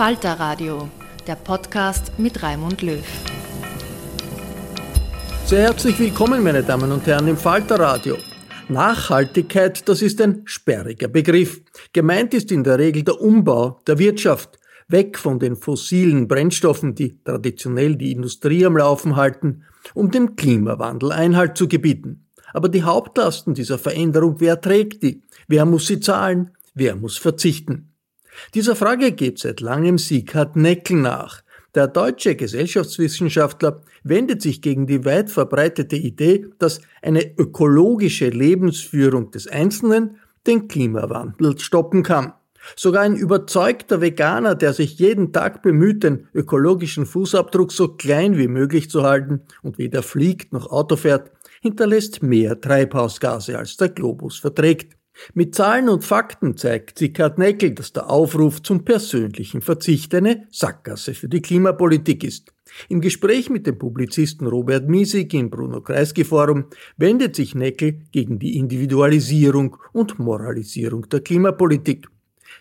[0.00, 0.88] Falter Radio,
[1.26, 3.04] der Podcast mit Raimund Löw.
[5.44, 8.16] Sehr herzlich willkommen, meine Damen und Herren, im Falter Radio.
[8.70, 11.60] Nachhaltigkeit, das ist ein sperriger Begriff.
[11.92, 14.58] Gemeint ist in der Regel der Umbau der Wirtschaft,
[14.88, 21.12] weg von den fossilen Brennstoffen, die traditionell die Industrie am Laufen halten, um dem Klimawandel
[21.12, 22.24] Einhalt zu gebieten.
[22.54, 25.20] Aber die Hauptlasten dieser Veränderung, wer trägt die?
[25.46, 26.52] Wer muss sie zahlen?
[26.72, 27.89] Wer muss verzichten?
[28.54, 31.42] Dieser Frage geht seit langem Sieghard Neckel nach.
[31.74, 39.46] Der deutsche Gesellschaftswissenschaftler wendet sich gegen die weit verbreitete Idee, dass eine ökologische Lebensführung des
[39.46, 42.32] Einzelnen den Klimawandel stoppen kann.
[42.76, 48.48] Sogar ein überzeugter Veganer, der sich jeden Tag bemüht, den ökologischen Fußabdruck so klein wie
[48.48, 51.30] möglich zu halten und weder fliegt noch Auto fährt,
[51.62, 54.99] hinterlässt mehr Treibhausgase als der Globus verträgt.
[55.34, 61.14] Mit Zahlen und Fakten zeigt Sickard Neckel, dass der Aufruf zum persönlichen Verzicht eine Sackgasse
[61.14, 62.52] für die Klimapolitik ist.
[62.88, 66.66] Im Gespräch mit dem Publizisten Robert Miesig im Bruno Kreisky Forum
[66.96, 72.08] wendet sich Neckel gegen die Individualisierung und Moralisierung der Klimapolitik.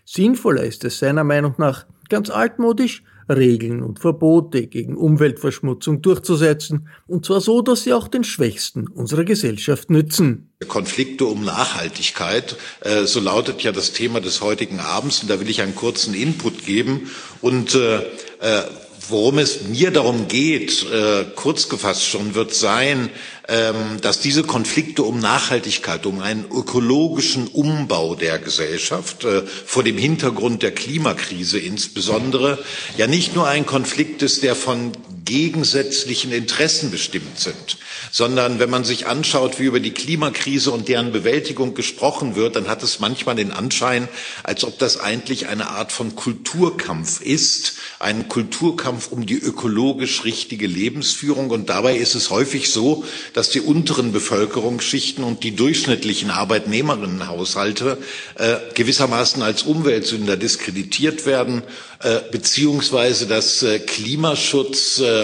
[0.05, 3.03] Sinnvoller ist es seiner Meinung nach, ganz altmodisch
[3.37, 9.23] Regeln und Verbote gegen Umweltverschmutzung durchzusetzen, und zwar so, dass sie auch den Schwächsten unserer
[9.23, 10.51] Gesellschaft nützen.
[10.67, 15.49] Konflikte um Nachhaltigkeit, äh, so lautet ja das Thema des heutigen Abends, und da will
[15.49, 17.09] ich einen kurzen Input geben.
[17.41, 17.97] Und äh,
[18.41, 18.63] äh
[19.09, 23.09] worum es mir darum geht, äh, kurz gefasst schon, wird sein,
[23.47, 29.97] ähm, dass diese Konflikte um Nachhaltigkeit, um einen ökologischen Umbau der Gesellschaft äh, vor dem
[29.97, 32.59] Hintergrund der Klimakrise insbesondere
[32.97, 34.91] ja nicht nur ein Konflikt ist, der von
[35.29, 37.77] gegensätzlichen Interessen bestimmt sind,
[38.11, 42.67] sondern wenn man sich anschaut, wie über die Klimakrise und deren Bewältigung gesprochen wird, dann
[42.67, 44.07] hat es manchmal den Anschein,
[44.43, 50.65] als ob das eigentlich eine Art von Kulturkampf ist, ein Kulturkampf um die ökologisch richtige
[50.65, 51.51] Lebensführung.
[51.51, 53.03] Und dabei ist es häufig so,
[53.35, 57.99] dass die unteren Bevölkerungsschichten und die durchschnittlichen Arbeitnehmerinnenhaushalte
[58.35, 61.61] äh, gewissermaßen als Umweltsünder diskreditiert werden,
[62.01, 65.18] äh, beziehungsweise dass äh, Klimaschutz äh,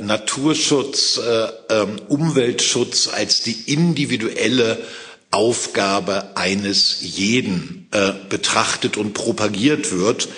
[0.00, 4.78] Naturschutz, äh, ähm, Umweltschutz als die individuelle
[5.32, 10.28] Aufgabe eines jeden äh, betrachtet und propagiert wird.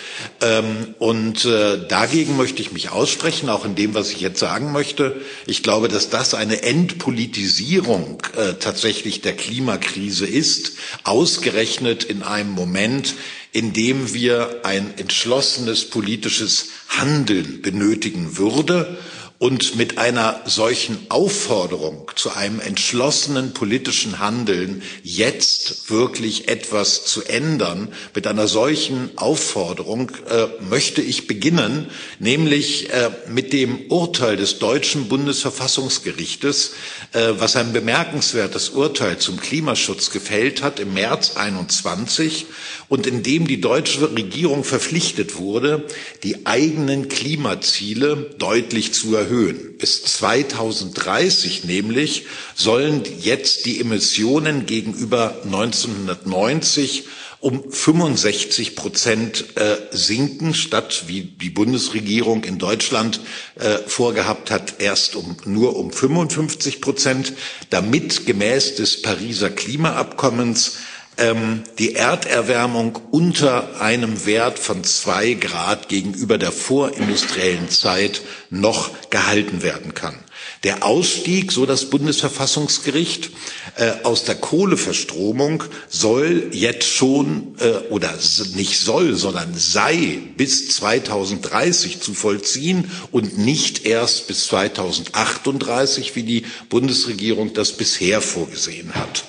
[0.40, 4.72] Ähm, und äh, dagegen möchte ich mich aussprechen, auch in dem, was ich jetzt sagen
[4.72, 5.20] möchte.
[5.46, 10.72] Ich glaube, dass das eine Entpolitisierung äh, tatsächlich der Klimakrise ist,
[11.04, 13.14] ausgerechnet in einem Moment,
[13.52, 18.98] in dem wir ein entschlossenes politisches Handeln benötigen würde
[19.40, 27.92] Und mit einer solchen Aufforderung zu einem entschlossenen politischen Handeln, jetzt wirklich etwas zu ändern,
[28.16, 31.86] mit einer solchen Aufforderung äh, möchte ich beginnen,
[32.18, 36.72] nämlich äh, mit dem Urteil des deutschen Bundesverfassungsgerichtes,
[37.12, 42.46] äh, was ein bemerkenswertes Urteil zum Klimaschutz gefällt hat im März 21
[42.88, 45.86] und in dem die deutsche Regierung verpflichtet wurde,
[46.24, 49.27] die eigenen Klimaziele deutlich zu erhöhen.
[49.78, 57.04] Bis 2030 nämlich sollen jetzt die Emissionen gegenüber 1990
[57.40, 63.20] um 65 Prozent äh, sinken, statt wie die Bundesregierung in Deutschland
[63.54, 67.32] äh, vorgehabt hat, erst um, nur um 55 Prozent,
[67.70, 70.78] damit gemäß des Pariser Klimaabkommens
[71.78, 78.20] die Erderwärmung unter einem Wert von zwei Grad gegenüber der vorindustriellen Zeit
[78.50, 80.14] noch gehalten werden kann.
[80.64, 83.30] Der Ausstieg, so das Bundesverfassungsgericht,
[83.76, 88.12] äh, aus der Kohleverstromung soll jetzt schon äh, oder
[88.54, 96.44] nicht soll, sondern sei bis 2030 zu vollziehen und nicht erst bis 2038, wie die
[96.68, 99.24] Bundesregierung das bisher vorgesehen hat.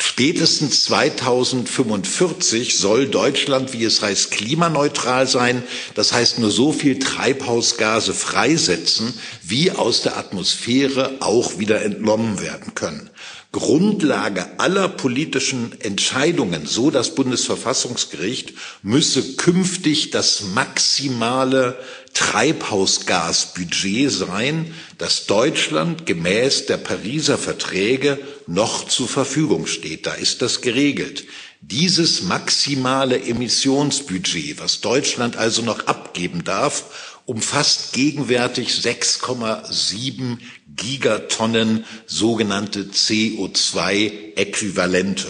[0.00, 5.62] Spätestens 2045 soll Deutschland, wie es heißt, klimaneutral sein.
[5.94, 9.12] Das heißt, nur so viel Treibhausgase freisetzen,
[9.42, 13.10] wie aus der Atmosphäre auch wieder entnommen werden können.
[13.50, 18.52] Grundlage aller politischen Entscheidungen, so das Bundesverfassungsgericht,
[18.82, 21.78] müsse künftig das maximale
[22.12, 30.06] Treibhausgasbudget sein, das Deutschland gemäß der Pariser Verträge noch zur Verfügung steht.
[30.06, 31.24] Da ist das geregelt.
[31.60, 40.38] Dieses maximale Emissionsbudget, was Deutschland also noch abgeben darf, umfasst gegenwärtig 6,7
[40.74, 45.26] Gigatonnen sogenannte CO2-Äquivalente.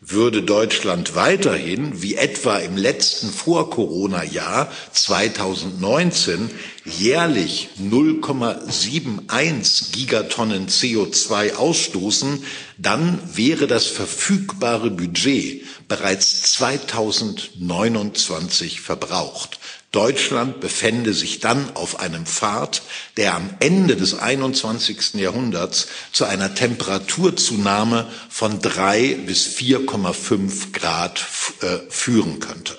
[0.00, 6.48] Würde Deutschland weiterhin, wie etwa im letzten Vor-Corona-Jahr 2019,
[6.86, 12.42] jährlich 0,71 Gigatonnen CO2 ausstoßen,
[12.78, 19.58] dann wäre das verfügbare Budget bereits 2029 verbraucht.
[19.92, 22.80] Deutschland befände sich dann auf einem Pfad,
[23.18, 25.14] der am Ende des 21.
[25.14, 31.22] Jahrhunderts zu einer Temperaturzunahme von drei bis 4,5 Grad
[31.60, 32.78] äh, führen könnte.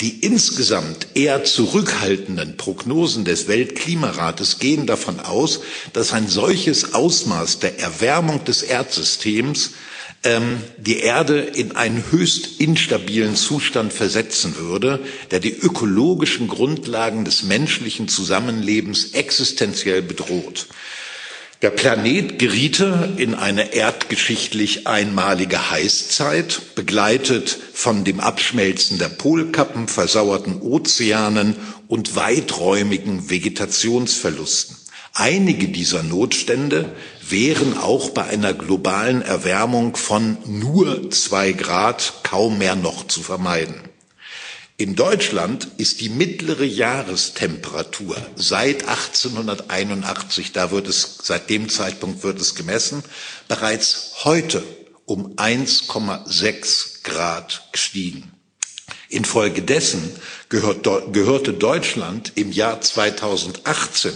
[0.00, 5.60] Die insgesamt eher zurückhaltenden Prognosen des Weltklimarates gehen davon aus,
[5.92, 9.72] dass ein solches Ausmaß der Erwärmung des Erdsystems
[10.22, 15.00] die Erde in einen höchst instabilen Zustand versetzen würde,
[15.30, 20.66] der die ökologischen Grundlagen des menschlichen Zusammenlebens existenziell bedroht.
[21.62, 30.62] Der Planet geriete in eine erdgeschichtlich einmalige Heißzeit, begleitet von dem Abschmelzen der Polkappen, versauerten
[30.62, 31.56] Ozeanen
[31.86, 34.76] und weiträumigen Vegetationsverlusten.
[35.12, 36.92] Einige dieser Notstände
[37.30, 43.80] wären auch bei einer globalen Erwärmung von nur zwei Grad kaum mehr noch zu vermeiden.
[44.76, 52.40] In Deutschland ist die mittlere Jahrestemperatur seit 1881, da wird es, seit dem Zeitpunkt wird
[52.40, 53.02] es gemessen,
[53.46, 54.62] bereits heute
[55.04, 58.32] um 1,6 Grad gestiegen.
[59.10, 60.16] Infolgedessen
[60.48, 64.12] gehört, gehörte Deutschland im Jahr 2018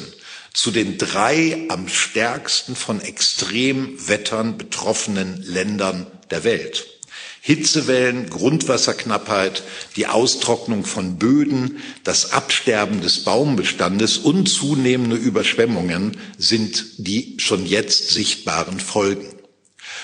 [0.54, 6.86] zu den drei am stärksten von Extremwettern betroffenen Ländern der Welt.
[7.40, 9.64] Hitzewellen, Grundwasserknappheit,
[9.96, 18.08] die Austrocknung von Böden, das Absterben des Baumbestandes und zunehmende Überschwemmungen sind die schon jetzt
[18.10, 19.26] sichtbaren Folgen.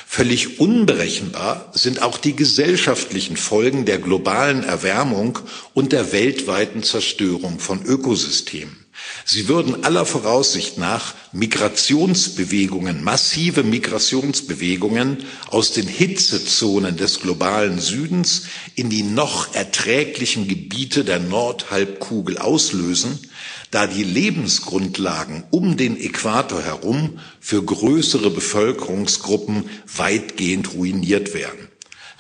[0.06, 5.38] Völlig unberechenbar sind auch die gesellschaftlichen Folgen der globalen Erwärmung
[5.72, 8.79] und der weltweiten Zerstörung von Ökosystemen.
[9.24, 18.42] Sie würden aller Voraussicht nach Migrationsbewegungen, massive Migrationsbewegungen aus den Hitzezonen des globalen Südens
[18.74, 23.18] in die noch erträglichen Gebiete der Nordhalbkugel auslösen,
[23.70, 31.68] da die Lebensgrundlagen um den Äquator herum für größere Bevölkerungsgruppen weitgehend ruiniert werden.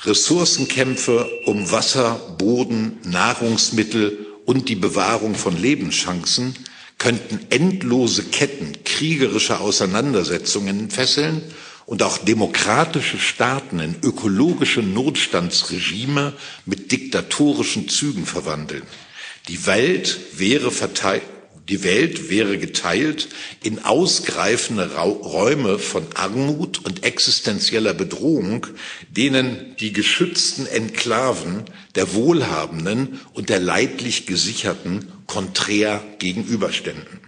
[0.04, 6.54] Ressourcenkämpfe um Wasser, Boden, Nahrungsmittel und die Bewahrung von Lebenschancen
[6.98, 11.42] könnten endlose Ketten kriegerischer Auseinandersetzungen fesseln
[11.86, 16.34] und auch demokratische Staaten in ökologische Notstandsregime
[16.66, 18.84] mit diktatorischen Zügen verwandeln.
[19.48, 21.22] Die Welt wäre verteilt
[21.70, 23.28] Die Welt wäre geteilt
[23.62, 28.66] in ausgreifende Räume von Armut und existenzieller Bedrohung,
[29.08, 31.62] denen die geschützten Enklaven
[31.94, 37.20] der Wohlhabenden und der leidlich Gesicherten konträr gegenüberständen.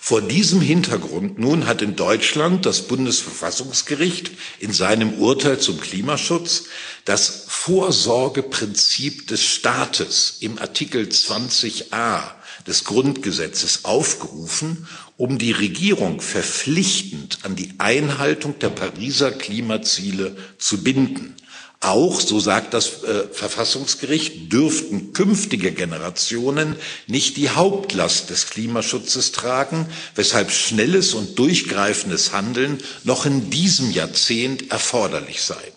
[0.00, 6.64] Vor diesem Hintergrund nun hat in Deutschland das Bundesverfassungsgericht in seinem Urteil zum Klimaschutz
[7.04, 12.35] das Vorsorgeprinzip des Staates im Artikel 20a
[12.66, 21.36] des Grundgesetzes aufgerufen, um die Regierung verpflichtend an die Einhaltung der Pariser Klimaziele zu binden.
[21.80, 26.74] Auch, so sagt das äh, Verfassungsgericht, dürften künftige Generationen
[27.06, 34.70] nicht die Hauptlast des Klimaschutzes tragen, weshalb schnelles und durchgreifendes Handeln noch in diesem Jahrzehnt
[34.70, 35.72] erforderlich sei.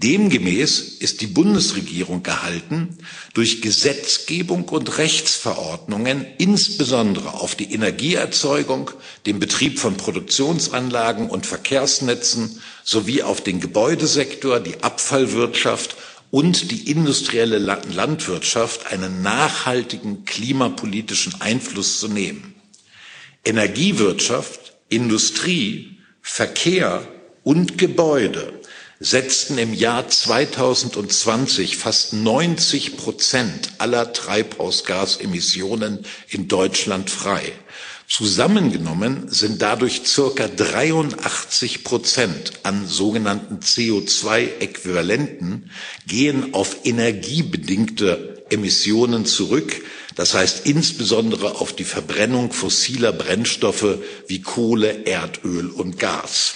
[0.00, 2.98] Demgemäß ist die Bundesregierung gehalten,
[3.34, 8.92] durch Gesetzgebung und Rechtsverordnungen insbesondere auf die Energieerzeugung,
[9.26, 15.96] den Betrieb von Produktionsanlagen und Verkehrsnetzen sowie auf den Gebäudesektor, die Abfallwirtschaft
[16.30, 22.54] und die industrielle Landwirtschaft einen nachhaltigen klimapolitischen Einfluss zu nehmen.
[23.44, 27.04] Energiewirtschaft, Industrie, Verkehr
[27.42, 28.57] und Gebäude
[29.00, 37.52] setzten im Jahr 2020 fast 90 Prozent aller Treibhausgasemissionen in Deutschland frei.
[38.08, 45.70] Zusammengenommen sind dadurch circa 83 Prozent an sogenannten CO2-Äquivalenten
[46.06, 49.84] gehen auf energiebedingte Emissionen zurück.
[50.16, 56.54] Das heißt insbesondere auf die Verbrennung fossiler Brennstoffe wie Kohle, Erdöl und Gas.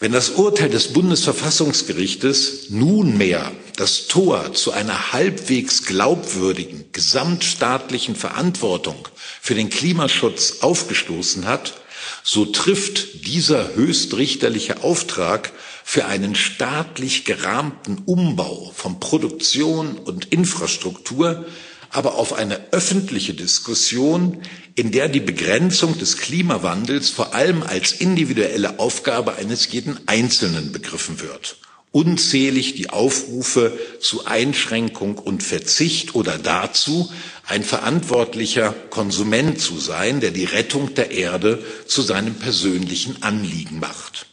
[0.00, 9.08] Wenn das Urteil des Bundesverfassungsgerichtes nunmehr das Tor zu einer halbwegs glaubwürdigen gesamtstaatlichen Verantwortung
[9.40, 11.80] für den Klimaschutz aufgestoßen hat,
[12.22, 15.52] so trifft dieser höchstrichterliche Auftrag
[15.82, 21.44] für einen staatlich gerahmten Umbau von Produktion und Infrastruktur
[21.90, 24.42] aber auf eine öffentliche Diskussion,
[24.74, 31.20] in der die Begrenzung des Klimawandels vor allem als individuelle Aufgabe eines jeden Einzelnen begriffen
[31.20, 31.56] wird.
[31.90, 37.10] Unzählig die Aufrufe zu Einschränkung und Verzicht oder dazu,
[37.46, 44.26] ein verantwortlicher Konsument zu sein, der die Rettung der Erde zu seinem persönlichen Anliegen macht.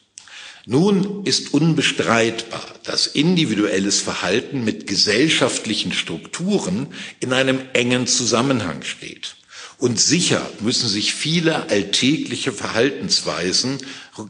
[0.68, 6.88] Nun ist unbestreitbar, dass individuelles Verhalten mit gesellschaftlichen Strukturen
[7.20, 9.36] in einem engen Zusammenhang steht.
[9.78, 13.78] Und sicher müssen sich viele alltägliche Verhaltensweisen,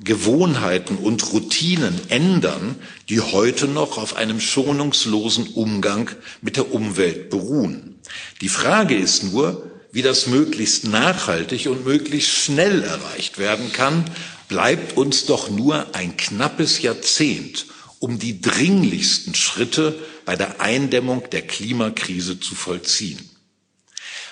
[0.04, 2.76] Gewohnheiten und Routinen ändern,
[3.10, 6.10] die heute noch auf einem schonungslosen Umgang
[6.42, 8.00] mit der Umwelt beruhen.
[8.42, 14.04] Die Frage ist nur, wie das möglichst nachhaltig und möglichst schnell erreicht werden kann,
[14.48, 17.66] bleibt uns doch nur ein knappes Jahrzehnt,
[18.00, 23.30] um die dringlichsten Schritte bei der Eindämmung der Klimakrise zu vollziehen.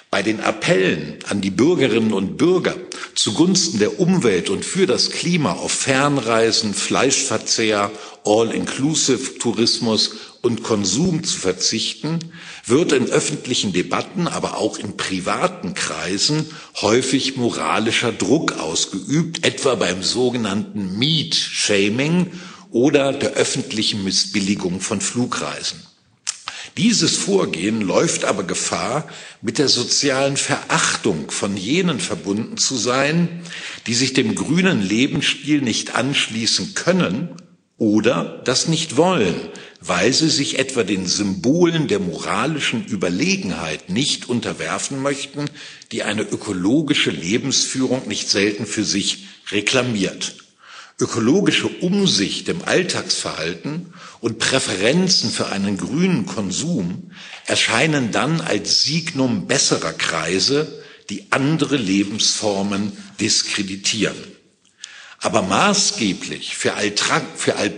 [0.10, 2.76] Bei den Appellen an die Bürgerinnen und Bürger
[3.16, 7.90] zugunsten der Umwelt und für das Klima auf Fernreisen, Fleischverzehr,
[8.26, 10.12] All-Inclusive-Tourismus
[10.42, 12.20] und Konsum zu verzichten,
[12.66, 16.46] wird in öffentlichen Debatten, aber auch in privaten Kreisen
[16.82, 22.32] häufig moralischer Druck ausgeübt, etwa beim sogenannten Meat Shaming
[22.72, 25.80] oder der öffentlichen Missbilligung von Flugreisen.
[26.78, 29.08] Dieses Vorgehen läuft aber Gefahr,
[29.42, 33.44] mit der sozialen Verachtung von jenen verbunden zu sein,
[33.86, 37.30] die sich dem grünen Lebensstil nicht anschließen können
[37.84, 39.36] oder das nicht wollen,
[39.82, 45.50] weil sie sich etwa den Symbolen der moralischen Überlegenheit nicht unterwerfen möchten,
[45.92, 50.36] die eine ökologische Lebensführung nicht selten für sich reklamiert.
[50.98, 57.12] Ökologische Umsicht im Alltagsverhalten und Präferenzen für einen grünen Konsum
[57.48, 64.33] erscheinen dann als Signum besserer Kreise, die andere Lebensformen diskreditieren.
[65.24, 67.74] Aber maßgeblich für, Alltra für All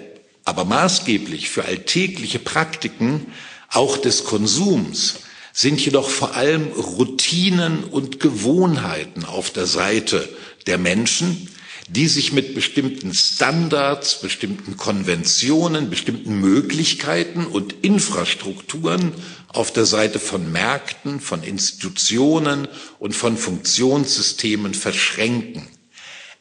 [0.45, 3.27] aber maßgeblich für alltägliche Praktiken
[3.69, 5.15] auch des Konsums
[5.53, 10.29] sind jedoch vor allem Routinen und Gewohnheiten auf der Seite
[10.67, 11.49] der Menschen,
[11.87, 19.13] die sich mit bestimmten Standards, bestimmten Konventionen, bestimmten Möglichkeiten und Infrastrukturen
[19.47, 22.67] auf der Seite von Märkten, von Institutionen
[22.99, 25.67] und von Funktionssystemen verschränken.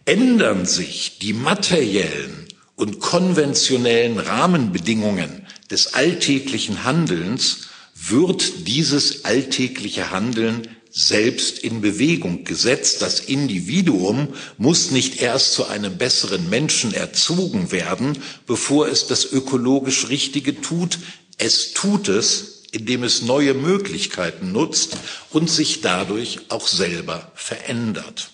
[0.07, 2.47] Ändern sich die materiellen
[2.77, 13.01] und konventionellen Rahmenbedingungen des alltäglichen Handelns, wird dieses alltägliche Handeln selbst in Bewegung gesetzt.
[13.01, 20.09] Das Individuum muss nicht erst zu einem besseren Menschen erzogen werden, bevor es das ökologisch
[20.09, 20.99] Richtige tut.
[21.39, 24.97] Es tut es, indem es neue Möglichkeiten nutzt
[25.31, 28.34] und sich dadurch auch selber verändert.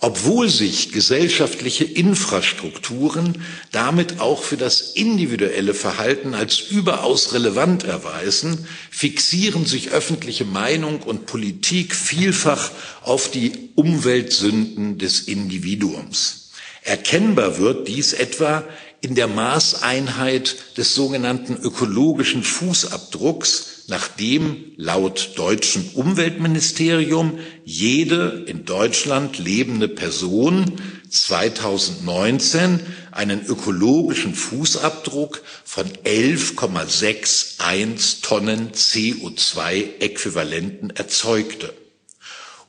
[0.00, 9.66] Obwohl sich gesellschaftliche Infrastrukturen damit auch für das individuelle Verhalten als überaus relevant erweisen, fixieren
[9.66, 12.70] sich öffentliche Meinung und Politik vielfach
[13.02, 16.50] auf die Umweltsünden des Individuums.
[16.82, 18.64] Erkennbar wird dies etwa
[19.00, 29.86] in der Maßeinheit des sogenannten ökologischen Fußabdrucks, nachdem laut deutschem Umweltministerium jede in Deutschland lebende
[29.88, 30.72] Person
[31.10, 32.80] 2019
[33.12, 41.72] einen ökologischen Fußabdruck von 11,61 Tonnen CO2-Äquivalenten erzeugte.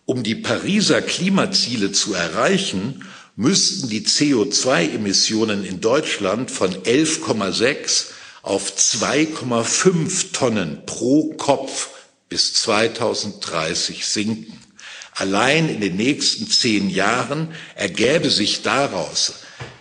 [0.06, 3.04] Um die Pariser Klimaziele zu erreichen,
[3.36, 8.12] müssten die CO2-Emissionen in Deutschland von 11,6
[8.46, 11.90] auf 2,5 Tonnen pro Kopf
[12.30, 14.62] bis 2030 sinken.
[15.14, 19.36] Allein in den nächsten zehn Jahren ergäbe sich daraus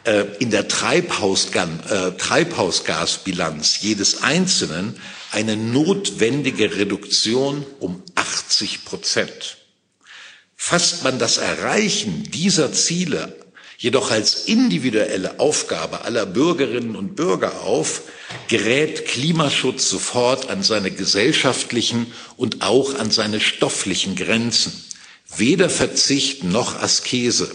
[0.04, 0.66] äh, in der äh,
[2.16, 4.99] Treibhausgasbilanz jedes Einzelnen
[5.30, 9.59] eine notwendige Reduktion um 80 Prozent.
[10.56, 13.37] Fasst man das Erreichen dieser Ziele
[13.85, 18.00] jedoch als individuelle Aufgabe aller Bürgerinnen und Bürger auf,
[18.49, 22.07] gerät Klimaschutz sofort an seine gesellschaftlichen
[22.38, 24.73] und auch an seine stofflichen Grenzen.
[25.37, 27.55] Weder Verzicht noch Askese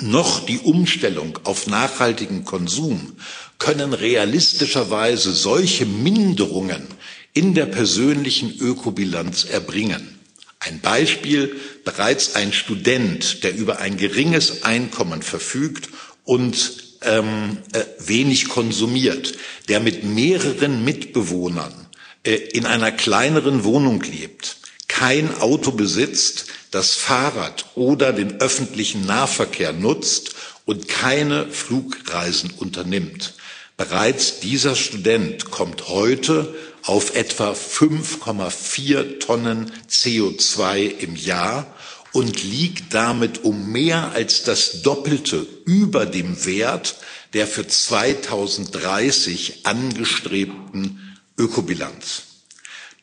[0.00, 3.16] noch die Umstellung auf nachhaltigen Konsum
[3.58, 6.86] können realistischerweise solche Minderungen
[7.34, 10.19] in der persönlichen Ökobilanz erbringen.
[10.60, 15.88] Ein Beispiel, bereits ein Student, der über ein geringes Einkommen verfügt
[16.24, 19.34] und ähm, äh, wenig konsumiert,
[19.68, 21.88] der mit mehreren Mitbewohnern
[22.24, 29.72] äh, in einer kleineren Wohnung lebt, kein Auto besitzt, das Fahrrad oder den öffentlichen Nahverkehr
[29.72, 30.34] nutzt
[30.66, 33.34] und keine Flugreisen unternimmt.
[33.78, 41.66] Bereits dieser Student kommt heute auf etwa 5,4 Tonnen CO2 im Jahr
[42.12, 46.96] und liegt damit um mehr als das Doppelte über dem Wert
[47.32, 52.22] der für 2030 angestrebten Ökobilanz.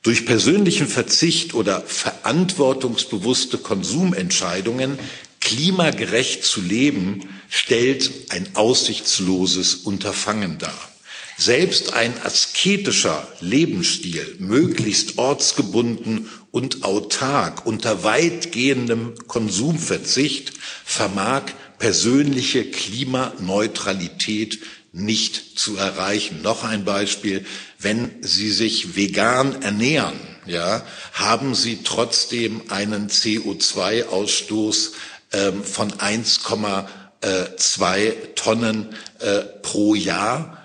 [0.04, 5.00] Durch persönlichen Verzicht oder verantwortungsbewusste Konsumentscheidungen
[5.40, 10.92] klimagerecht zu leben, stellt ein aussichtsloses Unterfangen dar.
[11.40, 21.44] Selbst ein asketischer Lebensstil, möglichst ortsgebunden und autark unter weitgehendem Konsumverzicht, vermag
[21.78, 26.42] persönliche Klimaneutralität nicht zu erreichen.
[26.42, 27.46] Noch ein Beispiel.
[27.78, 34.94] Wenn Sie sich vegan ernähren, ja, haben Sie trotzdem einen CO2-Ausstoß
[35.34, 40.57] ähm, von 1,2 Tonnen äh, pro Jahr äh,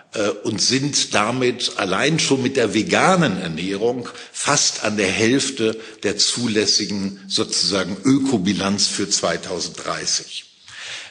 [0.45, 7.21] und sind damit allein schon mit der veganen Ernährung fast an der Hälfte der zulässigen
[7.29, 10.45] sozusagen Ökobilanz für 2030.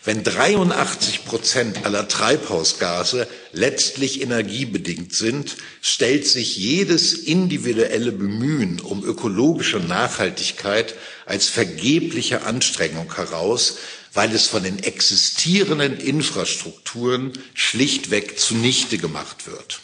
[0.03, 9.77] Wenn 83 Prozent aller Treibhausgase letztlich energiebedingt sind, stellt sich jedes individuelle Bemühen um ökologische
[9.77, 10.95] Nachhaltigkeit
[11.27, 13.77] als vergebliche Anstrengung heraus,
[14.13, 19.81] weil es von den existierenden Infrastrukturen schlichtweg zunichte gemacht wird.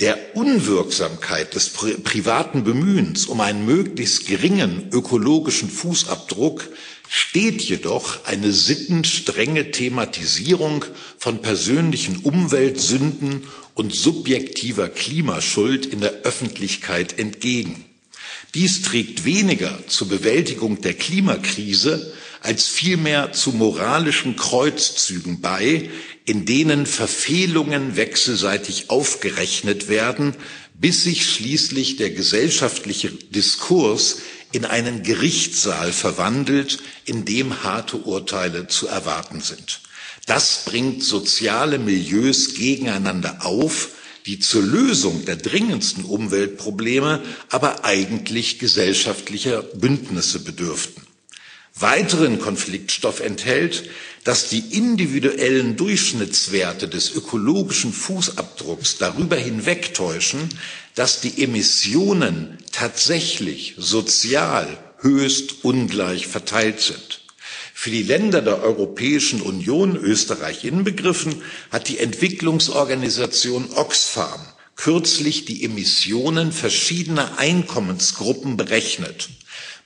[0.00, 6.68] Der Unwirksamkeit des privaten Bemühens um einen möglichst geringen ökologischen Fußabdruck
[7.08, 10.84] steht jedoch eine sittenstrenge Thematisierung
[11.18, 13.42] von persönlichen Umweltsünden
[13.74, 17.84] und subjektiver Klimaschuld in der Öffentlichkeit entgegen.
[18.54, 25.90] Dies trägt weniger zur Bewältigung der Klimakrise als vielmehr zu moralischen Kreuzzügen bei,
[26.24, 30.34] in denen Verfehlungen wechselseitig aufgerechnet werden,
[30.74, 34.18] bis sich schließlich der gesellschaftliche Diskurs
[34.52, 39.80] in einen Gerichtssaal verwandelt, in dem harte Urteile zu erwarten sind.
[40.26, 43.90] Das bringt soziale Milieus gegeneinander auf,
[44.26, 51.07] die zur Lösung der dringendsten Umweltprobleme aber eigentlich gesellschaftlicher Bündnisse bedürften.
[51.80, 53.88] Weiteren Konfliktstoff enthält,
[54.24, 60.48] dass die individuellen Durchschnittswerte des ökologischen Fußabdrucks darüber hinwegtäuschen,
[60.94, 64.66] dass die Emissionen tatsächlich sozial
[64.98, 67.20] höchst ungleich verteilt sind.
[67.74, 74.40] Für die Länder der Europäischen Union, Österreich inbegriffen, hat die Entwicklungsorganisation Oxfam
[74.74, 79.28] kürzlich die Emissionen verschiedener Einkommensgruppen berechnet.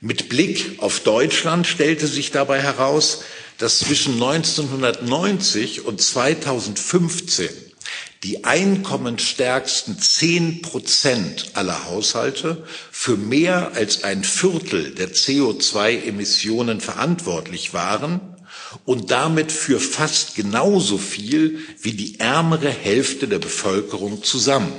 [0.05, 3.21] Mit Blick auf Deutschland stellte sich dabei heraus,
[3.57, 7.47] dass zwischen 1990 und 2015
[8.21, 18.19] die einkommensstärksten zehn Prozent aller Haushalte für mehr als ein Viertel der CO2-Emissionen verantwortlich waren
[18.83, 24.73] und damit für fast genauso viel wie die ärmere Hälfte der Bevölkerung zusammen.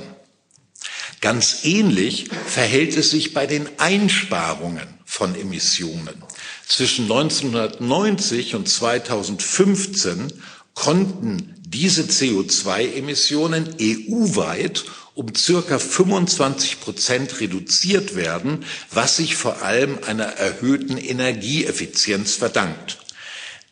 [1.19, 6.21] Ganz ähnlich verhält es sich bei den Einsparungen von Emissionen.
[6.67, 10.33] Zwischen 1990 und 2015
[10.73, 20.25] konnten diese CO2-Emissionen EU-weit um circa 25 Prozent reduziert werden, was sich vor allem einer
[20.25, 22.97] erhöhten Energieeffizienz verdankt.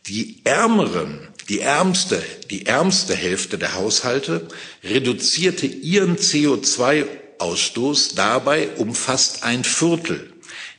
[0.07, 4.47] Die ärmeren, die ärmste, die ärmste Hälfte der Haushalte
[4.83, 10.32] reduzierte ihren CO2-Ausstoß dabei um fast ein Viertel.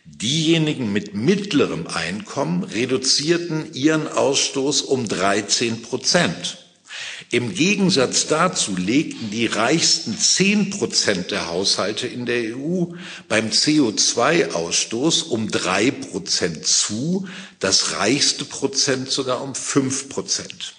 [0.06, 6.58] Diejenigen mit mittlerem Einkommen reduzierten ihren Ausstoß um 13 Prozent.
[7.30, 12.84] Im Gegensatz dazu legten die reichsten zehn Prozent der Haushalte in der EU
[13.28, 17.26] beim CO2-Ausstoß um drei Prozent zu,
[17.58, 20.74] das reichste Prozent sogar um fünf Prozent.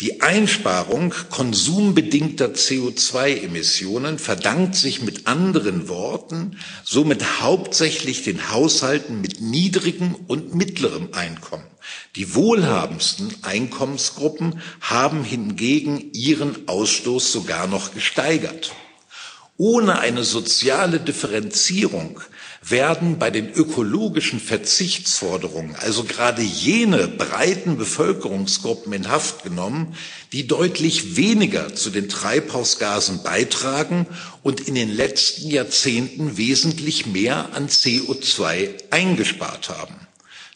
[0.00, 10.14] Die Einsparung konsumbedingter CO2-Emissionen verdankt sich mit anderen Worten somit hauptsächlich den Haushalten mit niedrigem
[10.28, 11.66] und mittlerem Einkommen.
[12.14, 18.72] Die wohlhabendsten Einkommensgruppen haben hingegen ihren Ausstoß sogar noch gesteigert.
[19.56, 22.20] Ohne eine soziale Differenzierung
[22.62, 29.94] werden bei den ökologischen Verzichtsforderungen also gerade jene breiten Bevölkerungsgruppen in Haft genommen,
[30.32, 34.06] die deutlich weniger zu den Treibhausgasen beitragen
[34.42, 39.94] und in den letzten Jahrzehnten wesentlich mehr an CO2 eingespart haben.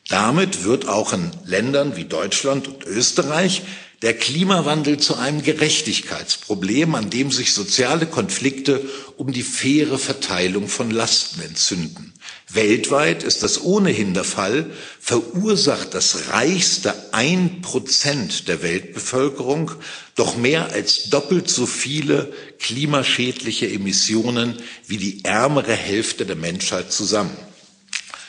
[0.09, 3.62] Damit wird auch in Ländern wie Deutschland und Österreich
[4.03, 8.85] der Klimawandel zu einem Gerechtigkeitsproblem, an dem sich soziale Konflikte
[9.17, 12.12] um die faire Verteilung von Lasten entzünden.
[12.51, 19.71] Weltweit ist das ohnehin der Fall, verursacht das reichste ein Prozent der Weltbevölkerung
[20.15, 27.37] doch mehr als doppelt so viele klimaschädliche Emissionen wie die ärmere Hälfte der Menschheit zusammen.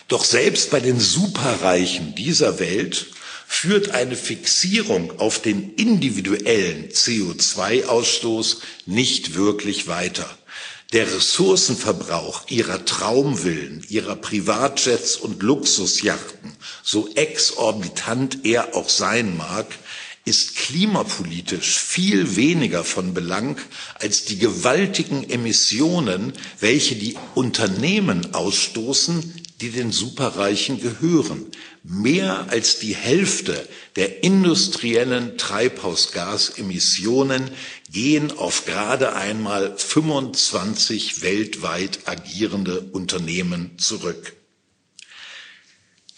[0.08, 3.08] Doch selbst bei den Superreichen dieser Welt
[3.54, 10.30] führt eine Fixierung auf den individuellen CO2-Ausstoß nicht wirklich weiter.
[10.92, 16.52] Der Ressourcenverbrauch ihrer Traumvillen, ihrer Privatjets und Luxusjachten,
[16.84, 19.68] so exorbitant er auch sein mag,
[20.26, 23.58] ist klimapolitisch viel weniger von Belang
[23.96, 31.46] als die gewaltigen Emissionen, welche die Unternehmen ausstoßen, die den Superreichen gehören.
[31.84, 37.52] Mehr als die Hälfte der industriellen Treibhausgasemissionen
[37.92, 44.34] gehen auf gerade einmal 25 weltweit agierende Unternehmen zurück.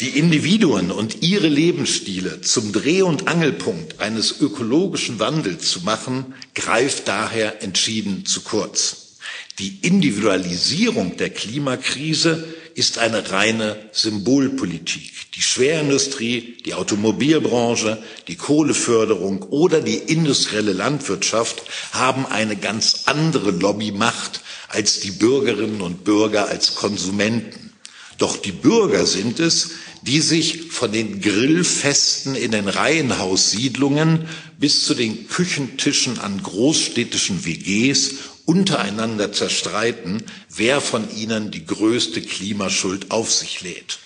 [0.02, 7.08] Die Individuen und ihre Lebensstile zum Dreh- und Angelpunkt eines ökologischen Wandels zu machen, greift
[7.08, 9.16] daher entschieden zu kurz.
[9.58, 12.46] Die Individualisierung der Klimakrise
[12.76, 15.12] ist eine reine Symbolpolitik.
[15.36, 24.42] Die Schwerindustrie, die Automobilbranche, die Kohleförderung oder die industrielle Landwirtschaft haben eine ganz andere Lobbymacht
[24.68, 27.74] als die Bürgerinnen und Bürger als Konsumenten.
[28.18, 34.28] Doch die Bürger sind es, die sich von den Grillfesten in den Reihenhaussiedlungen
[34.60, 43.12] bis zu den Küchentischen an großstädtischen WGs untereinander zerstreiten, wer von ihnen die größte Klimaschuld
[43.12, 44.00] auf sich lädt.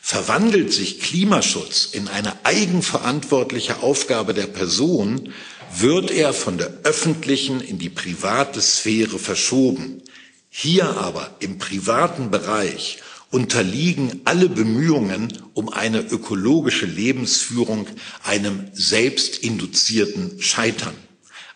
[0.00, 5.32] Verwandelt sich Klimaschutz in eine eigenverantwortliche Aufgabe der Person,
[5.76, 10.02] wird er von der öffentlichen in die private Sphäre verschoben.
[10.48, 13.00] Hier aber im privaten Bereich
[13.30, 17.86] unterliegen alle Bemühungen um eine ökologische Lebensführung
[18.24, 20.94] einem selbstinduzierten Scheitern.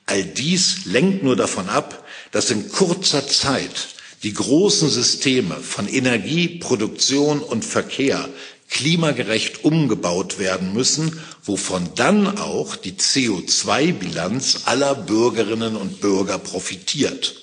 [0.06, 2.01] All dies lenkt nur davon ab,
[2.32, 3.88] dass in kurzer Zeit
[4.24, 8.28] die großen Systeme von Energie, Produktion und Verkehr
[8.70, 17.36] klimagerecht umgebaut werden müssen, wovon dann auch die CO2-Bilanz aller Bürgerinnen und Bürger profitiert.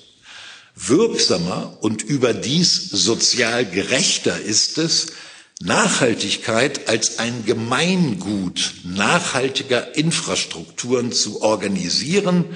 [0.74, 5.08] Wirksamer und überdies sozial gerechter ist es,
[5.62, 12.46] Nachhaltigkeit als ein Gemeingut nachhaltiger Infrastrukturen zu organisieren,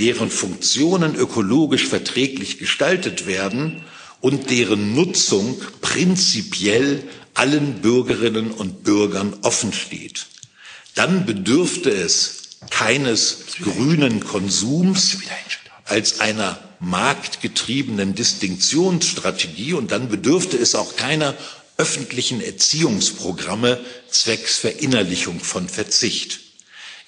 [0.00, 3.82] deren Funktionen ökologisch verträglich gestaltet werden
[4.20, 7.02] und deren Nutzung prinzipiell
[7.34, 10.26] allen Bürgerinnen und Bürgern offen steht.
[10.94, 15.18] Dann bedürfte es keines grünen Konsums
[15.84, 21.34] als einer marktgetriebenen Distinktionsstrategie und dann bedürfte es auch keiner
[21.76, 26.40] öffentlichen Erziehungsprogramme zwecks Verinnerlichung von Verzicht.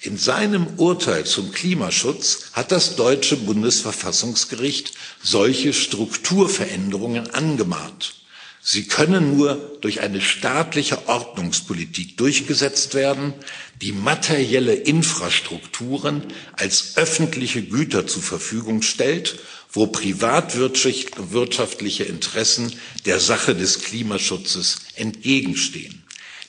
[0.05, 4.91] In seinem Urteil zum Klimaschutz hat das deutsche Bundesverfassungsgericht
[5.23, 8.15] solche Strukturveränderungen angemahnt.
[8.61, 13.33] Sie können nur durch eine staatliche Ordnungspolitik durchgesetzt werden,
[13.81, 19.39] die materielle Infrastrukturen als öffentliche Güter zur Verfügung stellt,
[19.71, 22.73] wo privatwirtschaftliche Interessen
[23.05, 26.03] der Sache des Klimaschutzes entgegenstehen.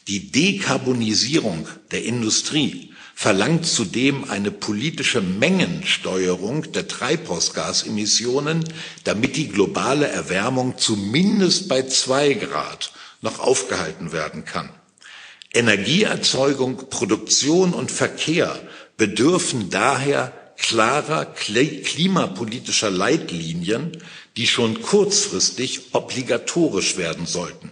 [0.09, 8.65] Die Dekarbonisierung der Industrie verlangt zudem eine politische Mengensteuerung der Treibhausgasemissionen,
[9.05, 14.69] damit die globale Erwärmung zumindest bei zwei Grad noch aufgehalten werden kann.
[15.53, 18.61] Energieerzeugung, Produktion und Verkehr
[18.97, 23.93] bedürfen daher klarer klimapolitischer Leitlinien,
[24.37, 27.71] die schon kurzfristig obligatorisch werden sollten.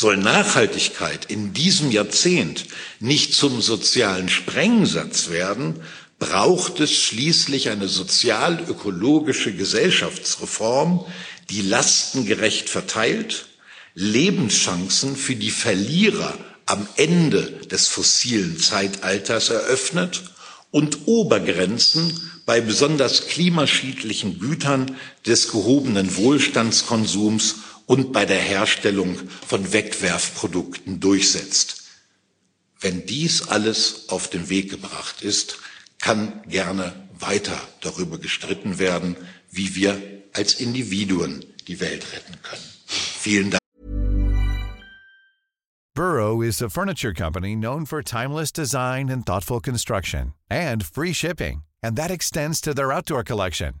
[0.00, 2.66] Soll Nachhaltigkeit in diesem Jahrzehnt
[3.00, 5.80] nicht zum sozialen Sprengsatz werden,
[6.20, 11.04] braucht es schließlich eine sozial-ökologische Gesellschaftsreform,
[11.50, 13.46] die Lasten gerecht verteilt,
[13.94, 20.22] Lebenschancen für die Verlierer am Ende des fossilen Zeitalters eröffnet
[20.70, 22.12] und Obergrenzen
[22.46, 24.94] bei besonders klimaschädlichen Gütern
[25.26, 27.56] des gehobenen Wohlstandskonsums
[27.88, 31.84] und bei der Herstellung von Wegwerfprodukten durchsetzt.
[32.80, 35.58] Wenn dies alles auf den Weg gebracht ist,
[35.98, 39.16] kann gerne weiter darüber gestritten werden,
[39.50, 40.00] wie wir
[40.34, 42.62] als Individuen die Welt retten können.
[42.86, 43.58] Vielen Dank.
[45.94, 51.62] Burrow is a furniture company known for timeless design and thoughtful construction and free shipping,
[51.82, 53.80] and that extends to their outdoor collection.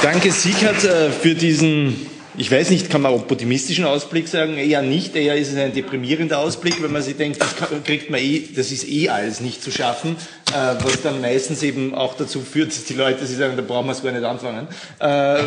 [0.00, 2.06] Danke, Siegert, äh, für diesen,
[2.36, 4.56] ich weiß nicht, kann man optimistischen Ausblick sagen?
[4.56, 8.20] Eher nicht, eher ist es ein deprimierender Ausblick, wenn man sich denkt, das kriegt man
[8.20, 10.16] eh, das ist eh alles nicht zu schaffen,
[10.52, 13.86] äh, was dann meistens eben auch dazu führt, dass die Leute sich sagen, da brauchen
[13.86, 14.68] wir es gar nicht anfangen,
[15.00, 15.06] äh,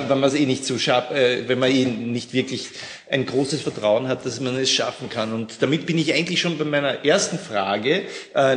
[0.10, 2.68] wenn man es eh nicht so schafft, wenn man eh nicht wirklich
[3.10, 5.32] ein großes Vertrauen hat, dass man es schaffen kann.
[5.32, 8.04] Und damit bin ich eigentlich schon bei meiner ersten Frage,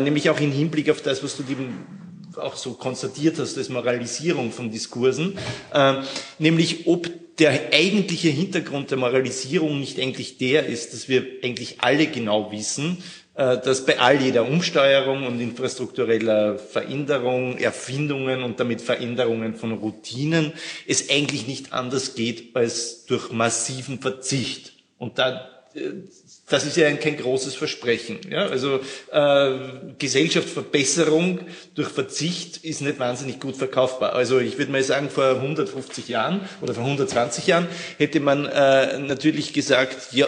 [0.01, 1.75] nämlich auch im Hinblick auf das, was du dem
[2.39, 5.39] auch so konstatiert hast, als Moralisierung von Diskursen,
[5.73, 5.95] äh,
[6.39, 12.07] nämlich ob der eigentliche Hintergrund der Moralisierung nicht eigentlich der ist, dass wir eigentlich alle
[12.07, 13.03] genau wissen,
[13.35, 20.53] äh, dass bei all jeder Umsteuerung und infrastruktureller Veränderung, Erfindungen und damit Veränderungen von Routinen
[20.87, 24.75] es eigentlich nicht anders geht als durch massiven Verzicht.
[24.99, 25.51] Und da
[26.49, 28.19] das ist ja ein, kein großes Versprechen.
[28.31, 28.47] Ja?
[28.47, 29.59] Also äh,
[29.99, 31.41] Gesellschaftsverbesserung
[31.75, 34.13] durch Verzicht ist nicht wahnsinnig gut verkaufbar.
[34.13, 37.67] Also ich würde mal sagen, vor 150 Jahren oder vor 120 Jahren
[37.99, 40.27] hätte man äh, natürlich gesagt, ja,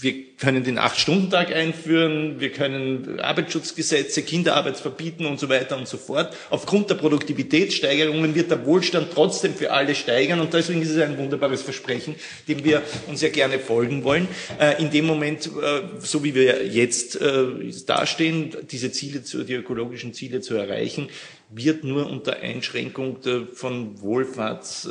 [0.00, 5.96] wir können den Acht-Stunden-Tag einführen, wir können Arbeitsschutzgesetze, Kinderarbeit verbieten und so weiter und so
[5.96, 6.36] fort.
[6.50, 11.16] Aufgrund der Produktivitätssteigerungen wird der Wohlstand trotzdem für alle steigern und deswegen ist es ein
[11.16, 12.16] wunderbares Versprechen,
[12.48, 14.26] dem wir uns ja gerne folgen wollen.
[14.58, 17.46] Äh, in dem Moment, äh, so wie wir jetzt äh,
[17.86, 21.08] dastehen, diese Ziele, die ökologischen Ziele zu erreichen,
[21.50, 23.18] wird nur unter Einschränkung
[23.52, 24.88] von Wohlfahrts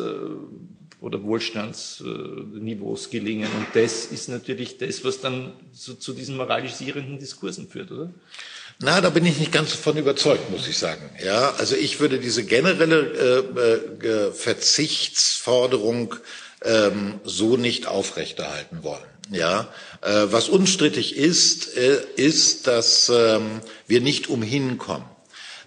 [1.04, 3.50] oder Wohlstandsniveaus gelingen.
[3.58, 8.10] Und das ist natürlich das, was dann so, zu diesen moralisierenden Diskursen führt, oder?
[8.80, 11.10] Na, da bin ich nicht ganz davon überzeugt, muss ich sagen.
[11.24, 13.44] Ja, also ich würde diese generelle
[14.02, 16.16] äh, äh, Verzichtsforderung
[16.64, 19.04] ähm, so nicht aufrechterhalten wollen.
[19.30, 19.68] Ja,
[20.02, 25.06] äh, was unstrittig ist, äh, ist, dass ähm, wir nicht umhin kommen,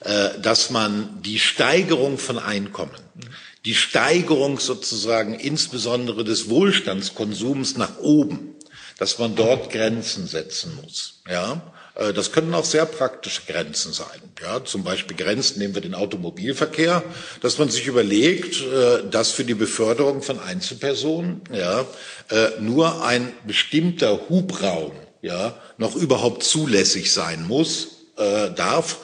[0.00, 2.96] äh, dass man die Steigerung von Einkommen,
[3.66, 8.54] die Steigerung sozusagen insbesondere des Wohlstandskonsums nach oben,
[8.96, 11.20] dass man dort Grenzen setzen muss.
[11.28, 14.22] Ja, äh, das können auch sehr praktische Grenzen sein.
[14.40, 17.02] Ja, zum Beispiel Grenzen nehmen wir den Automobilverkehr,
[17.40, 21.84] dass man sich überlegt, äh, dass für die Beförderung von Einzelpersonen ja,
[22.30, 29.00] äh, nur ein bestimmter Hubraum ja, noch überhaupt zulässig sein muss, darf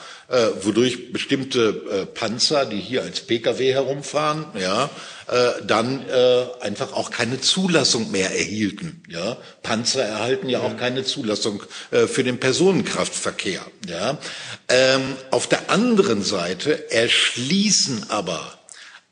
[0.61, 4.89] wodurch bestimmte äh, Panzer, die hier als Pkw herumfahren, ja,
[5.27, 9.03] äh, dann äh, einfach auch keine Zulassung mehr erhielten.
[9.09, 13.61] Ja, Panzer erhalten ja auch keine Zulassung äh, für den Personenkraftverkehr.
[13.87, 14.17] Ja,
[14.69, 18.57] ähm, auf der anderen Seite erschließen aber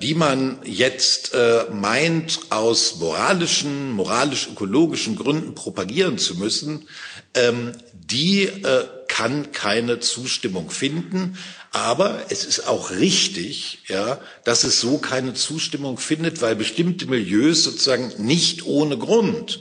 [0.00, 6.88] die man jetzt äh, meint, aus moralischen, moralisch-ökologischen Gründen propagieren zu müssen,
[7.34, 11.36] ähm, die äh, kann keine Zustimmung finden.
[11.72, 17.64] Aber es ist auch richtig, ja, dass es so keine Zustimmung findet, weil bestimmte Milieus
[17.64, 19.60] sozusagen nicht ohne Grund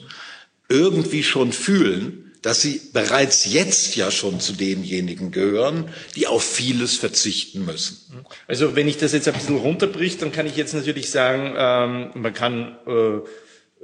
[0.69, 6.95] irgendwie schon fühlen, dass sie bereits jetzt ja schon zu denjenigen gehören, die auf vieles
[6.95, 8.23] verzichten müssen.
[8.47, 12.11] Also wenn ich das jetzt ein bisschen runterbricht, dann kann ich jetzt natürlich sagen, ähm,
[12.13, 13.17] man kann äh,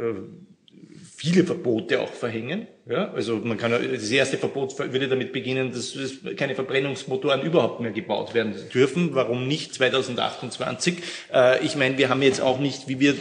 [0.01, 0.15] äh,
[1.13, 2.67] viele Verbote auch verhängen.
[2.89, 3.11] Ja?
[3.11, 5.97] Also man kann das erste Verbot würde damit beginnen, dass
[6.37, 9.13] keine Verbrennungsmotoren überhaupt mehr gebaut werden dürfen.
[9.13, 10.99] Warum nicht 2028?
[11.33, 13.13] Äh, ich meine, wir haben jetzt auch nicht, wie wir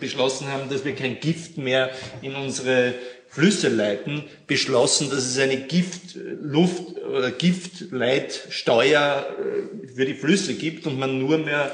[0.00, 1.90] beschlossen haben, dass wir kein Gift mehr
[2.20, 2.94] in unsere
[3.32, 10.98] Flüsse leiten, beschlossen, dass es eine Giftluft- oder Giftleitsteuer äh, für die Flüsse gibt und
[10.98, 11.72] man nur mehr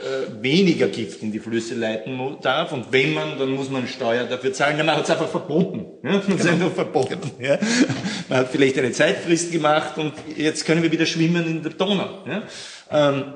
[0.00, 2.72] äh, weniger Gift in die Flüsse leiten darf.
[2.72, 4.76] Und wenn man, dann muss man Steuer dafür zahlen.
[4.76, 5.86] Ja, man hat es einfach verboten.
[6.04, 6.22] Ja?
[6.28, 6.50] Man genau.
[6.50, 7.18] einfach verboten.
[7.38, 7.50] Genau.
[7.50, 7.58] Ja?
[8.28, 12.22] Man hat vielleicht eine Zeitfrist gemacht und jetzt können wir wieder schwimmen in der Donau.
[12.26, 12.42] Ja?
[12.90, 13.32] Ähm,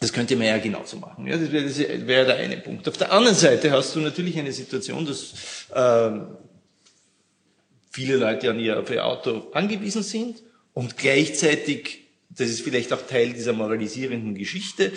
[0.00, 1.28] das könnte man ja genauso machen.
[1.28, 2.88] Ja, das wäre wär der eine Punkt.
[2.88, 5.32] Auf der anderen Seite hast du natürlich eine Situation, dass
[5.74, 6.26] ähm,
[7.90, 10.42] viele Leute an ihr, auf ihr Auto angewiesen sind
[10.74, 14.92] und gleichzeitig, das ist vielleicht auch Teil dieser moralisierenden Geschichte,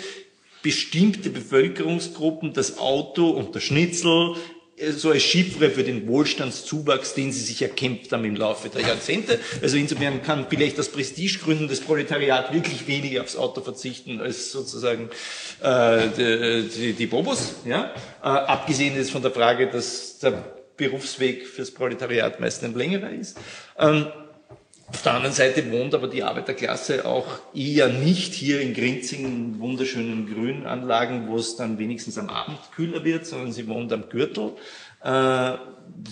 [0.62, 4.36] bestimmte Bevölkerungsgruppen das Auto und der Schnitzel
[4.76, 8.82] äh, so als Chiffre für den Wohlstandszuwachs, den sie sich erkämpft haben im Laufe der
[8.82, 9.40] Jahrzehnte.
[9.60, 15.10] Also insofern kann vielleicht aus Prestigegründen das Proletariat wirklich weniger aufs Auto verzichten als sozusagen
[15.60, 17.54] äh, die, die, die Bobos.
[17.64, 17.92] Ja?
[18.22, 23.38] Äh, abgesehen ist von der Frage, dass der Berufsweg fürs Proletariat meist ein längerer ist.
[23.78, 24.06] Ähm,
[24.92, 30.26] auf der anderen Seite wohnt aber die Arbeiterklasse auch eher nicht hier in Grinzing, wunderschönen
[30.26, 34.52] Grünanlagen, wo es dann wenigstens am Abend kühler wird, sondern sie wohnt am Gürtel,
[35.02, 35.52] äh,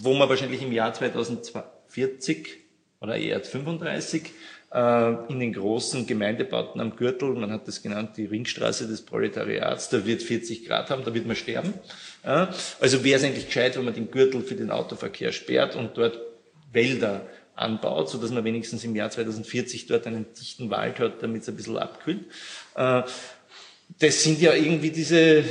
[0.02, 2.48] wo man wahrscheinlich im Jahr 2040
[3.00, 4.32] oder eher 35
[4.72, 9.88] äh, in den großen Gemeindebauten am Gürtel, man hat das genannt, die Ringstraße des Proletariats,
[9.90, 11.74] da wird 40 Grad haben, da wird man sterben.
[12.22, 16.18] Also wäre es eigentlich gescheit, wenn man den Gürtel für den Autoverkehr sperrt und dort
[16.72, 21.42] Wälder anbaut, so dass man wenigstens im Jahr 2040 dort einen dichten Wald hat, damit
[21.42, 22.24] es ein bisschen abkühlt.
[22.74, 23.02] Äh,
[23.98, 25.44] das sind ja irgendwie diese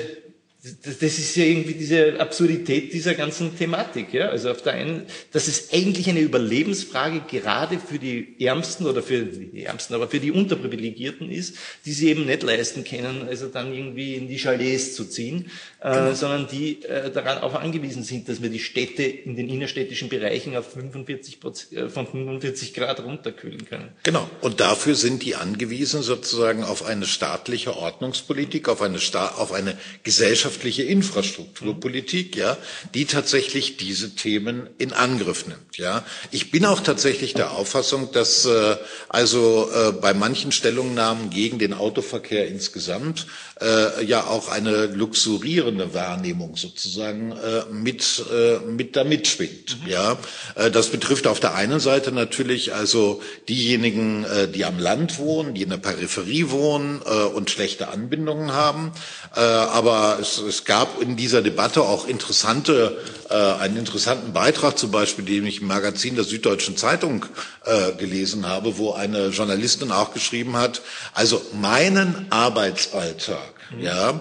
[0.61, 4.13] das ist ja irgendwie diese Absurdität dieser ganzen Thematik.
[4.13, 4.27] Ja?
[4.27, 9.23] Also auf der einen, dass es eigentlich eine Überlebensfrage gerade für die Ärmsten oder für
[9.23, 11.55] die Ärmsten, aber für die Unterprivilegierten ist,
[11.85, 15.49] die sie eben nicht leisten können, also dann irgendwie in die Chalets zu ziehen,
[15.79, 16.13] äh, genau.
[16.13, 20.57] sondern die äh, daran auch angewiesen sind, dass wir die Städte in den innerstädtischen Bereichen
[20.57, 21.37] auf 45
[21.71, 23.93] äh, von 45 Grad runterkühlen können.
[24.03, 24.29] Genau.
[24.41, 29.77] Und dafür sind die angewiesen sozusagen auf eine staatliche Ordnungspolitik, auf eine, Sta auf eine
[30.03, 32.57] Gesellschaft wirtschaftliche Infrastrukturpolitik, ja,
[32.95, 36.03] die tatsächlich diese Themen in Angriff nimmt, ja.
[36.31, 38.75] Ich bin auch tatsächlich der Auffassung, dass äh,
[39.09, 43.27] also äh, bei manchen Stellungnahmen gegen den Autoverkehr insgesamt
[43.61, 49.89] äh, ja auch eine luxurierende Wahrnehmung sozusagen äh, mit äh, mit da mitschwingt, mhm.
[49.89, 50.17] ja.
[50.55, 55.53] Äh, das betrifft auf der einen Seite natürlich also diejenigen, äh, die am Land wohnen,
[55.53, 58.91] die in der Peripherie wohnen äh, und schlechte Anbindungen haben,
[59.35, 62.97] äh, aber es es, gab in dieser Debatte auch interessante,
[63.29, 67.25] äh, einen interessanten Beitrag zum Beispiel, den ich im Magazin der Süddeutschen Zeitung
[67.65, 70.81] äh, gelesen habe, wo eine Journalistin auch geschrieben hat,
[71.13, 73.48] also meinen Arbeitsalltag.
[73.77, 74.13] Ja, äh,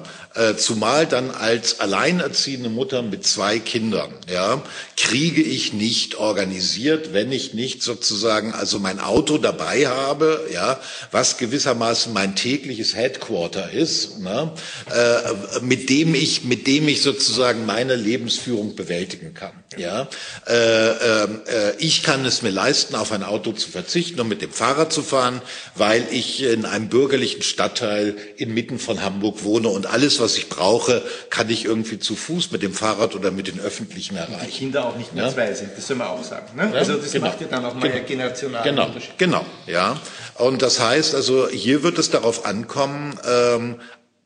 [0.57, 4.63] zumal dann als alleinerziehende Mutter mit zwei Kindern, ja,
[4.97, 11.39] kriege ich nicht organisiert, wenn ich nicht sozusagen also mein Auto dabei habe, ja, was
[11.39, 14.53] gewissermaßen mein tägliches Headquarter ist, ne,
[14.93, 20.09] äh, mit dem ich mit dem ich sozusagen meine Lebensführung bewältigen kann, ja.
[20.47, 24.43] Äh, ähm, äh, ich kann es mir leisten, auf ein Auto zu verzichten und mit
[24.43, 25.41] dem Fahrrad zu fahren,
[25.75, 31.03] weil ich in einem bürgerlichen Stadtteil inmitten von Hamburg wohne und alles, was ich brauche,
[31.31, 34.47] kann ich irgendwie zu Fuß mit dem Fahrrad oder mit den Öffentlichen erreichen.
[34.47, 35.31] Die Kinder auch nicht mehr ja?
[35.31, 36.57] zwei sind, das soll man auch sagen.
[36.57, 36.71] Ne?
[36.73, 37.27] Ja, also das genau.
[37.27, 38.05] macht ja dann auch mal genau.
[38.07, 38.87] generationalen genau.
[38.87, 39.19] Unterschied.
[39.19, 40.01] Genau, ja.
[40.35, 43.77] Und das heißt also, hier wird es darauf ankommen, ähm,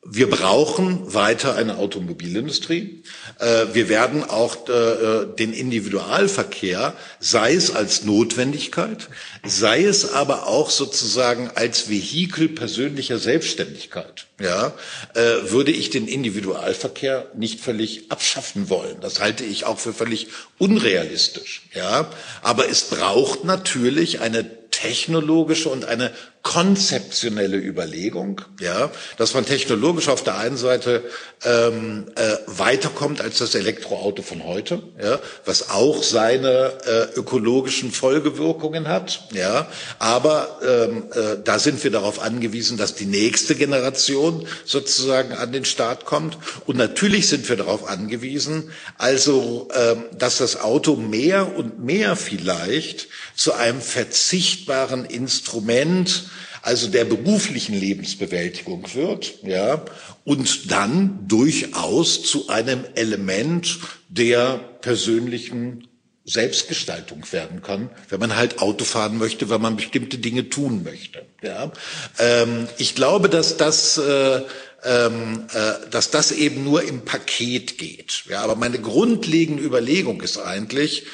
[0.04, 3.04] wir brauchen weiter eine Automobilindustrie.
[3.38, 9.08] Äh, wir werden auch äh, den Individualverkehr, sei es als Notwendigkeit,
[9.44, 14.72] sei es aber auch sozusagen als Vehikel persönlicher Selbstständigkeit, ja,
[15.14, 18.96] äh, würde ich den Individualverkehr nicht völlig abschaffen wollen.
[19.00, 20.28] Das halte ich auch für völlig
[20.58, 22.10] unrealistisch, ja.
[22.42, 30.24] Aber es braucht natürlich eine technologische und eine konzeptionelle Überlegung, ja, dass man technologisch auf
[30.24, 31.04] der einen Seite
[31.44, 38.88] ähm, äh, weiterkommt als das Elektroauto von heute, ja, was auch seine äh, ökologischen Folgewirkungen
[38.88, 39.68] hat, ja,
[40.00, 45.64] aber ähm, äh, da sind wir darauf angewiesen, dass die nächste Generation sozusagen an den
[45.64, 46.38] Start kommt.
[46.66, 53.08] Und natürlich sind wir darauf angewiesen, also ähm, dass das Auto mehr und mehr vielleicht
[53.36, 56.24] zu einem verzichtbaren Instrument
[56.62, 59.84] also der beruflichen Lebensbewältigung wird, ja,
[60.24, 65.88] und dann durchaus zu einem Element der persönlichen
[66.24, 71.26] Selbstgestaltung werden kann, wenn man halt Auto fahren möchte, wenn man bestimmte Dinge tun möchte.
[71.42, 71.72] Ja,
[72.20, 74.42] ähm, ich glaube, dass das äh,
[74.84, 78.24] ähm, äh, dass das eben nur im Paket geht.
[78.28, 81.06] Ja, aber meine grundlegende Überlegung ist eigentlich,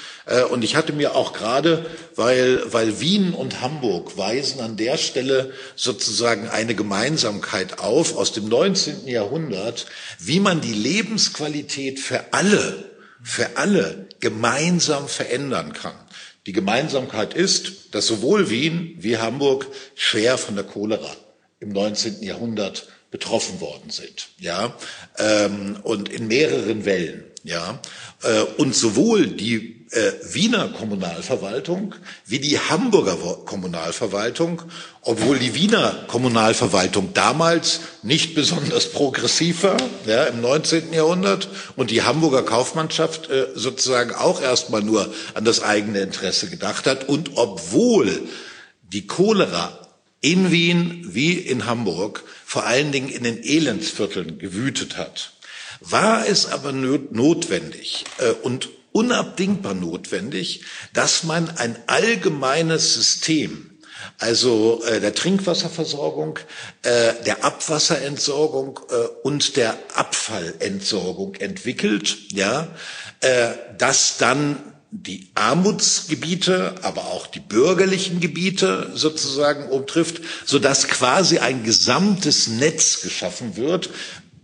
[0.51, 5.53] und ich hatte mir auch gerade, weil, weil Wien und Hamburg weisen an der Stelle
[5.75, 9.09] sozusagen eine Gemeinsamkeit auf aus dem 19.
[9.09, 9.87] Jahrhundert,
[10.19, 12.85] wie man die Lebensqualität für alle,
[13.23, 15.95] für alle gemeinsam verändern kann.
[16.47, 21.15] Die Gemeinsamkeit ist, dass sowohl Wien wie Hamburg schwer von der Cholera
[21.61, 22.23] im 19.
[22.23, 24.75] Jahrhundert betroffen worden sind, ja,
[25.19, 27.81] ähm, und in mehreren Wellen, ja,
[28.23, 31.95] äh, und sowohl die äh, Wiener Kommunalverwaltung
[32.27, 34.63] wie die Hamburger Kommunalverwaltung,
[35.03, 39.77] obwohl die Wiener Kommunalverwaltung damals nicht besonders progressiv war,
[40.07, 40.93] ja, im 19.
[40.93, 46.87] Jahrhundert, und die Hamburger Kaufmannschaft äh, sozusagen auch erstmal nur an das eigene Interesse gedacht
[46.87, 48.29] hat, und obwohl
[48.83, 49.79] die Cholera
[50.21, 55.33] in Wien wie in Hamburg vor allen Dingen in den Elendsvierteln gewütet hat,
[55.81, 60.63] war es aber notwendig äh, und unabdingbar notwendig,
[60.93, 63.79] dass man ein allgemeines System
[64.19, 66.39] also äh, der Trinkwasserversorgung,
[66.83, 72.69] äh, der Abwasserentsorgung äh, und der Abfallentsorgung entwickelt, ja,
[73.21, 74.57] äh, das dann
[74.91, 83.03] die Armutsgebiete, aber auch die bürgerlichen Gebiete sozusagen umtrifft, so dass quasi ein gesamtes Netz
[83.03, 83.91] geschaffen wird,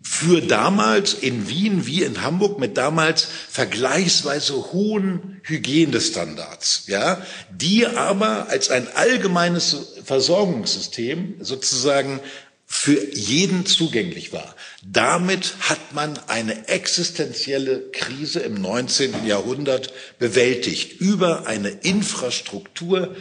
[0.07, 8.49] für damals in Wien wie in Hamburg mit damals vergleichsweise hohen Hygienestandards, ja, die aber
[8.51, 12.21] als ein allgemeines Versorgungssystem sozusagen
[12.67, 14.55] für jeden zugänglich war.
[14.83, 19.27] Damit hat man eine existenzielle Krise im 19.
[19.27, 23.17] Jahrhundert bewältigt über eine Infrastruktur,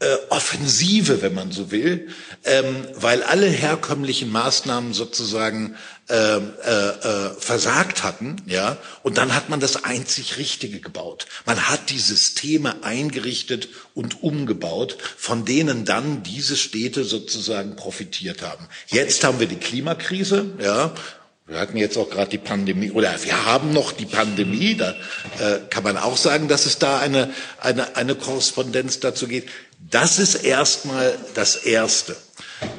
[0.00, 2.08] äh, Offensive, wenn man so will,
[2.44, 5.74] ähm, weil alle herkömmlichen Maßnahmen sozusagen
[6.10, 11.26] äh, äh, äh, versagt hatten, ja, und dann hat man das einzig Richtige gebaut.
[11.44, 18.68] Man hat die Systeme eingerichtet und umgebaut, von denen dann diese Städte sozusagen profitiert haben.
[18.86, 20.94] Jetzt haben wir die Klimakrise, ja,
[21.46, 24.94] wir hatten jetzt auch gerade die Pandemie, oder wir haben noch die Pandemie, da
[25.38, 29.48] äh, kann man auch sagen, dass es da eine, eine, eine Korrespondenz dazu geht.
[29.90, 32.16] Das ist erstmal das Erste.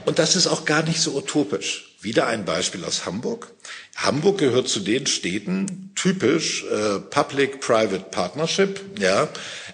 [0.06, 1.89] Und das ist auch gar nicht so utopisch.
[2.02, 3.52] Wieder ein Beispiel aus Hamburg.
[3.98, 9.28] Hamburg gehört zu den Städten, typisch äh, Public-Private Partnership, ja,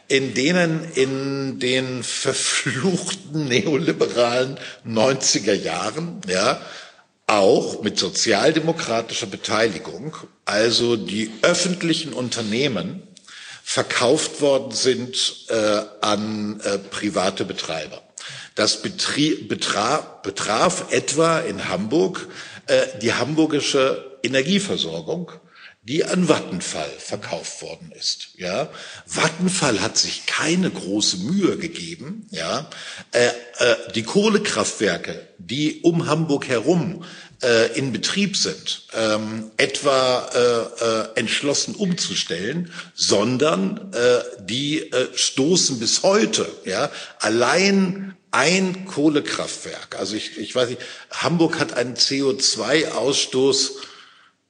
[0.07, 6.59] in denen in den verfluchten neoliberalen 90er Jahren, ja,
[7.27, 10.15] auch mit sozialdemokratischer Beteiligung,
[10.45, 13.03] also die öffentlichen Unternehmen
[13.63, 18.04] verkauft worden sind äh, an äh, private Betreiber.
[18.55, 22.27] Das betraf, betraf etwa in Hamburg
[22.67, 25.31] äh, die hamburgische Energieversorgung,
[25.83, 28.29] die an Vattenfall verkauft worden ist.
[28.37, 28.69] Ja,
[29.05, 32.27] Vattenfall hat sich keine große Mühe gegeben.
[32.31, 32.69] Ja,
[33.11, 37.03] äh, äh, die Kohlekraftwerke, die um Hamburg herum
[37.43, 45.77] äh, in Betrieb sind, ähm, etwa äh, äh, entschlossen umzustellen, sondern äh, die äh, stoßen
[45.77, 46.89] bis heute, ja,
[47.19, 53.71] allein ein Kohlekraftwerk, also ich, ich weiß nicht, Hamburg hat einen CO2-Ausstoß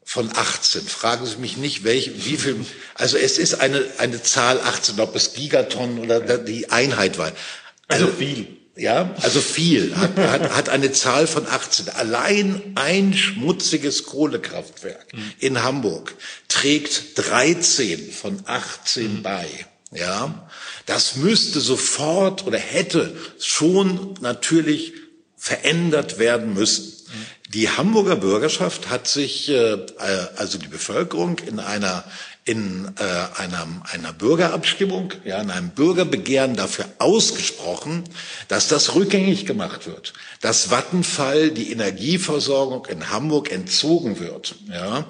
[0.03, 0.81] von 18.
[0.81, 2.65] Fragen Sie mich nicht, welche, wie viel,
[2.95, 7.31] also es ist eine, eine Zahl 18, ob es Gigatonnen oder die Einheit war.
[7.87, 8.47] Also, also viel.
[8.77, 11.89] Ja, also viel, hat, hat, hat eine Zahl von 18.
[11.89, 15.31] Allein ein schmutziges Kohlekraftwerk mhm.
[15.39, 16.13] in Hamburg
[16.49, 19.23] trägt 13 von 18 mhm.
[19.23, 19.47] bei.
[19.95, 20.47] Ja,
[20.85, 24.93] das müsste sofort oder hätte schon natürlich
[25.37, 26.91] verändert werden müssen.
[27.53, 29.77] Die Hamburger Bürgerschaft hat sich, äh,
[30.35, 32.03] also die Bevölkerung, in einer
[32.47, 38.03] in äh, einer, einer Bürgerabstimmung, ja, in einem Bürgerbegehren dafür ausgesprochen,
[38.47, 44.55] dass das rückgängig gemacht wird, dass Vattenfall die Energieversorgung in Hamburg entzogen wird.
[44.71, 45.05] Ja.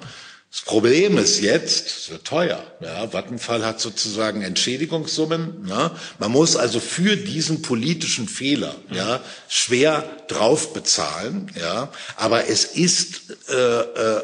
[0.56, 2.64] Das Problem ist jetzt, es wird teuer.
[2.80, 5.66] Ja, Vattenfall hat sozusagen Entschädigungssummen.
[5.66, 5.90] Ne?
[6.18, 11.52] Man muss also für diesen politischen Fehler ja, schwer drauf bezahlen.
[11.60, 11.92] Ja?
[12.16, 14.22] Aber es ist äh, äh,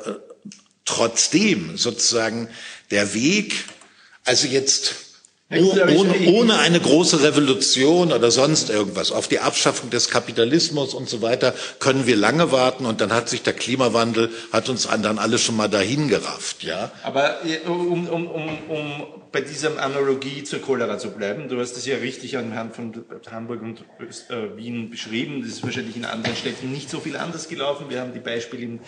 [0.86, 2.48] trotzdem sozusagen
[2.90, 3.66] der Weg,
[4.24, 4.94] also jetzt
[5.60, 9.12] ohne, ohne eine große Revolution oder sonst irgendwas.
[9.12, 13.28] Auf die Abschaffung des Kapitalismus und so weiter können wir lange warten und dann hat
[13.28, 16.90] sich der Klimawandel, hat uns dann alle schon mal dahin gerafft, ja.
[17.02, 21.86] Aber um, um, um, um bei dieser Analogie zur Cholera zu bleiben, du hast es
[21.86, 23.80] ja richtig anhand von Hamburg und
[24.28, 27.86] äh, Wien beschrieben, das ist wahrscheinlich in anderen Städten nicht so viel anders gelaufen.
[27.88, 28.80] Wir haben die Beispiele in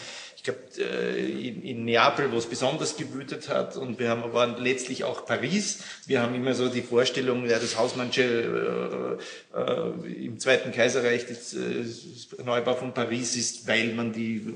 [0.46, 3.78] ich glaube, äh, in, in Neapel, wo es besonders gewütet hat.
[3.78, 5.78] Und wir haben aber letztlich auch Paris.
[6.06, 9.18] Wir haben immer so die Vorstellung, ja, das Hausmannsche
[9.54, 14.54] äh, äh, im Zweiten Kaiserreich, das, äh, Neubau von Paris ist, weil man die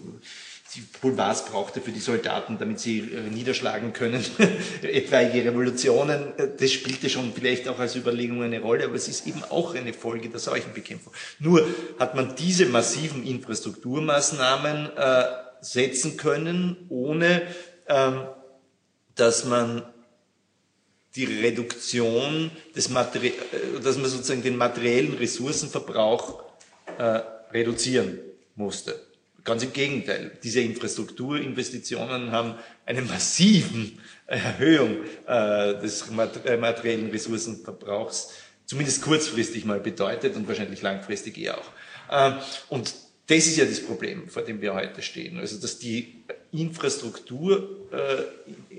[0.75, 4.23] die Boulevards brauchte für die Soldaten, damit sie äh, niederschlagen können,
[4.83, 6.35] etwaige Revolutionen.
[6.59, 9.95] Das spielte schon vielleicht auch als Überlegung eine Rolle, aber es ist eben auch eine
[9.95, 11.15] Folge der Seuchenbekämpfung.
[11.39, 11.67] Nur
[11.99, 17.43] hat man diese massiven Infrastrukturmaßnahmen äh, setzen können, ohne
[17.89, 18.27] ähm,
[19.15, 19.83] dass man
[21.17, 26.43] die Reduktion des Materi äh, dass man sozusagen den materiellen Ressourcenverbrauch
[26.99, 27.21] äh,
[27.53, 28.19] reduzieren
[28.55, 29.01] musste.
[29.45, 30.39] Ganz im Gegenteil.
[30.43, 32.55] Diese Infrastrukturinvestitionen haben
[32.85, 36.05] eine massiven Erhöhung äh, des
[36.45, 38.35] äh, materiellen Ressourcenverbrauchs
[38.67, 41.71] zumindest kurzfristig mal bedeutet und wahrscheinlich langfristig eher auch.
[42.11, 42.33] Äh,
[42.69, 42.93] und
[43.29, 45.39] das ist ja das Problem, vor dem wir heute stehen.
[45.39, 48.75] Also, dass die Infrastruktur äh,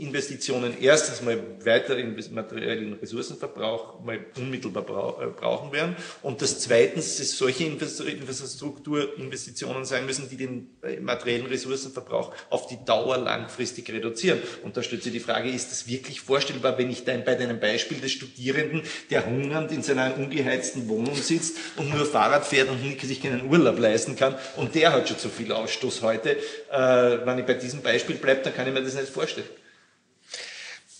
[0.00, 7.20] Investitionen erstens mal weiter in materiellen Ressourcenverbrauch mal unmittelbar äh, brauchen werden und dass zweitens
[7.20, 14.40] es solche Infrastrukturinvestitionen sein müssen, die den äh, materiellen Ressourcenverbrauch auf die Dauer langfristig reduzieren.
[14.62, 17.60] Und da stellt sich die Frage, ist das wirklich vorstellbar, wenn ich dann bei deinem
[17.60, 23.00] Beispiel des Studierenden, der hungernd in seiner ungeheizten Wohnung sitzt und nur Fahrrad fährt und
[23.00, 26.36] sich keinen Urlaub leisten kann und der hat schon zu viel Ausstoß heute,
[26.70, 29.46] äh, wenn ich bei diesem Beispiel bleibe, dann kann ich mir das nicht vorstellen.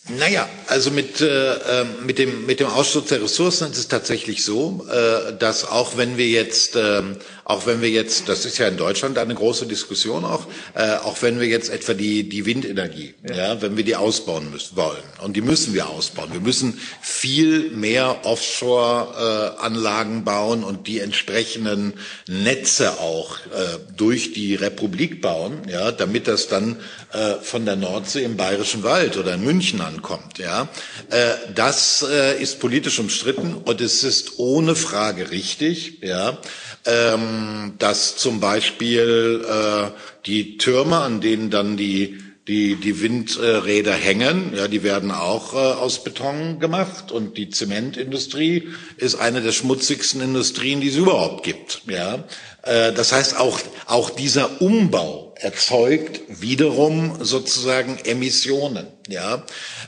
[0.09, 4.44] Naja, also mit, äh, ähm, mit, dem, mit dem Ausstoß der Ressourcen ist es tatsächlich
[4.44, 7.02] so, äh, dass auch wenn wir jetzt, äh,
[7.45, 11.20] auch wenn wir jetzt, das ist ja in Deutschland eine große Diskussion auch, äh, auch
[11.22, 13.34] wenn wir jetzt etwa die, die Windenergie, ja.
[13.34, 16.32] ja wenn wir die ausbauen müssen, wollen, und die müssen wir ausbauen.
[16.32, 21.95] Wir müssen viel mehr Offshore-Anlagen bauen und die entsprechenden
[22.28, 26.76] Netze auch äh, durch die Republik bauen, ja, damit das dann
[27.12, 30.38] äh, von der Nordsee im Bayerischen Wald oder in München ankommt.
[30.38, 30.68] Ja,
[31.11, 35.99] äh, das äh, ist politisch umstritten und es ist ohne Frage richtig.
[36.03, 36.38] Ja,
[36.87, 39.91] ähm, dass zum Beispiel äh,
[40.26, 45.57] die Türme, an denen dann die die, die Windräder hängen, ja, die werden auch äh,
[45.57, 48.68] aus Beton gemacht und die Zementindustrie
[48.99, 51.82] ist eine der schmutzigsten Industrien, die es überhaupt gibt.
[51.87, 52.24] Ja,
[52.62, 58.89] äh, das heißt auch auch dieser Umbau erzeugt wiederum sozusagen Emissionen.
[59.09, 59.45] Ja,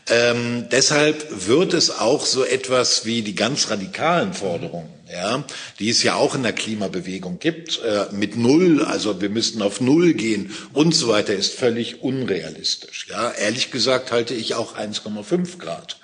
[0.08, 5.44] ähm, deshalb wird es auch so etwas wie die ganz radikalen Forderungen, ja,
[5.78, 9.80] die es ja auch in der Klimabewegung gibt, äh, mit Null, also wir müssten auf
[9.80, 13.06] Null gehen und so weiter, ist völlig unrealistisch.
[13.08, 15.98] Ja, ehrlich gesagt halte ich auch 1,5 Grad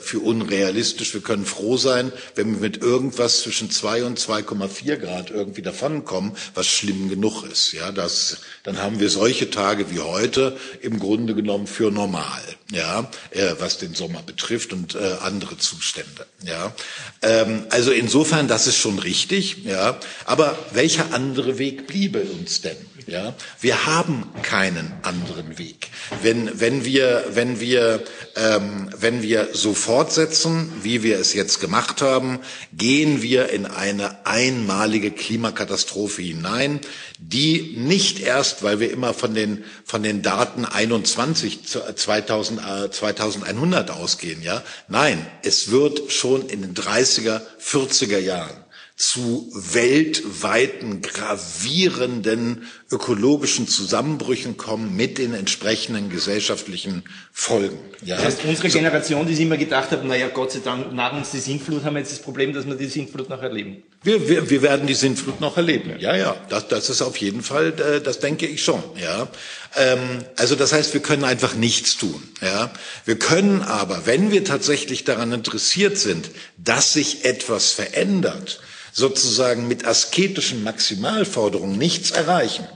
[0.00, 1.14] für unrealistisch.
[1.14, 6.32] Wir können froh sein, wenn wir mit irgendwas zwischen zwei und 2,4 Grad irgendwie davonkommen,
[6.54, 7.72] was schlimm genug ist.
[7.72, 12.42] Ja, das, dann haben wir solche Tage wie heute im Grunde genommen für normal.
[12.70, 16.26] Ja, äh, was den Sommer betrifft und äh, andere Zustände.
[16.44, 16.74] Ja,
[17.22, 19.64] ähm, also insofern, das ist schon richtig.
[19.64, 22.76] Ja, aber welcher andere Weg bliebe uns denn?
[23.08, 23.32] Ja,
[23.62, 25.88] wir haben keinen anderen Weg.
[26.20, 28.04] Wenn, wenn wir, wenn wir,
[28.36, 32.40] ähm, wenn wir so fortsetzen, wie wir es jetzt gemacht haben,
[32.74, 36.80] gehen wir in eine einmalige Klimakatastrophe hinein,
[37.18, 43.90] die nicht erst, weil wir immer von den, von den Daten 21, 2000, äh, 2100
[43.90, 44.62] ausgehen, ja.
[44.86, 48.67] Nein, es wird schon in den 30er, 40er Jahren
[48.98, 57.78] zu weltweiten gravierenden ökologischen Zusammenbrüchen kommen mit den entsprechenden gesellschaftlichen Folgen.
[58.04, 58.16] Ja.
[58.16, 61.30] Das heißt, unsere Generation, die sich immer gedacht hat, naja, Gott sei Dank, nach uns
[61.30, 63.84] die Sintflut, haben wir jetzt das Problem, dass wir die Sintflut noch erleben.
[64.02, 65.94] Wir, wir, wir werden die Sintflut noch erleben.
[66.00, 68.82] Ja, ja, das, das ist auf jeden Fall, äh, das denke ich schon.
[69.00, 69.28] Ja,
[69.76, 72.20] ähm, also das heißt, wir können einfach nichts tun.
[72.42, 72.72] Ja,
[73.04, 78.60] wir können aber, wenn wir tatsächlich daran interessiert sind, dass sich etwas verändert,
[78.98, 82.66] sozusagen mit asketischen Maximalforderungen nichts erreichen.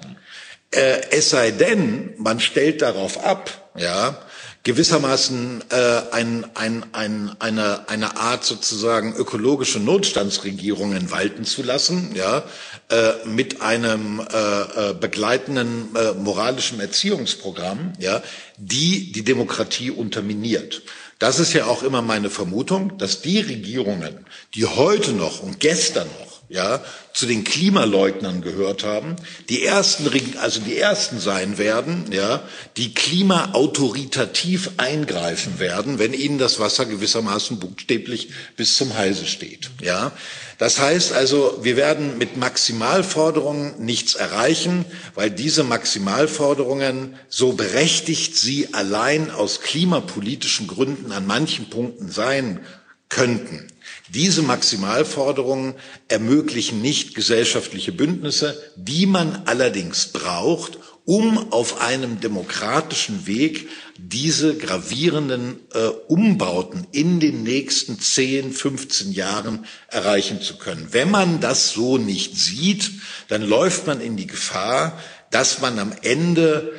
[0.71, 4.19] Äh, es sei denn, man stellt darauf ab, ja,
[4.65, 12.45] gewissermaßen äh, ein, ein, ein, eine, eine Art sozusagen ökologische Notstandsregierungen walten zu lassen, ja,
[12.89, 18.23] äh, mit einem äh, äh, begleitenden äh, moralischen Erziehungsprogramm, ja,
[18.57, 20.83] die die Demokratie unterminiert.
[21.23, 26.09] Das ist ja auch immer meine Vermutung, dass die Regierungen, die heute noch und gestern
[26.19, 26.85] noch ja,
[27.15, 29.17] zu den Klimaleugnern gehört haben,
[29.49, 32.43] die ersten, also die ersten sein werden, ja,
[32.77, 40.13] die klimaautoritativ eingreifen werden, wenn ihnen das Wasser gewissermaßen buchstäblich bis zum Halse steht, ja.
[40.59, 44.85] Das heißt also, wir werden mit Maximalforderungen nichts erreichen,
[45.15, 52.61] weil diese Maximalforderungen, so berechtigt sie allein aus klimapolitischen Gründen an manchen Punkten sein
[53.09, 53.72] könnten,
[54.15, 55.75] diese Maximalforderungen
[56.09, 65.59] ermöglichen nicht gesellschaftliche Bündnisse, die man allerdings braucht, um auf einem demokratischen Weg diese gravierenden
[65.75, 70.89] äh, Umbauten in den nächsten 10, 15 Jahren erreichen zu können.
[70.93, 72.91] Wenn man das so nicht sieht,
[73.29, 74.99] dann läuft man in die Gefahr,
[75.31, 76.73] dass man am Ende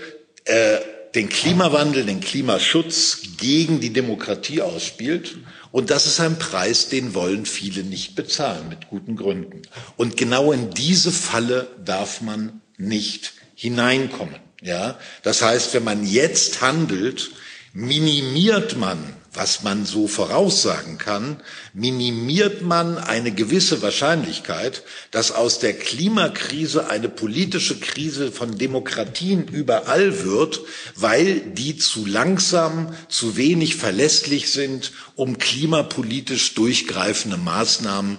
[0.45, 0.77] äh,
[1.15, 5.35] den Klimawandel, den Klimaschutz gegen die Demokratie ausspielt.
[5.73, 9.63] Und das ist ein Preis, den wollen viele nicht bezahlen, mit guten Gründen.
[9.97, 14.35] Und genau in diese Falle darf man nicht hineinkommen.
[14.61, 17.31] Ja, das heißt, wenn man jetzt handelt,
[17.73, 21.41] minimiert man was man so voraussagen kann,
[21.73, 30.23] minimiert man eine gewisse Wahrscheinlichkeit, dass aus der Klimakrise eine politische Krise von Demokratien überall
[30.23, 30.61] wird,
[30.95, 38.17] weil die zu langsam, zu wenig verlässlich sind, um klimapolitisch durchgreifende Maßnahmen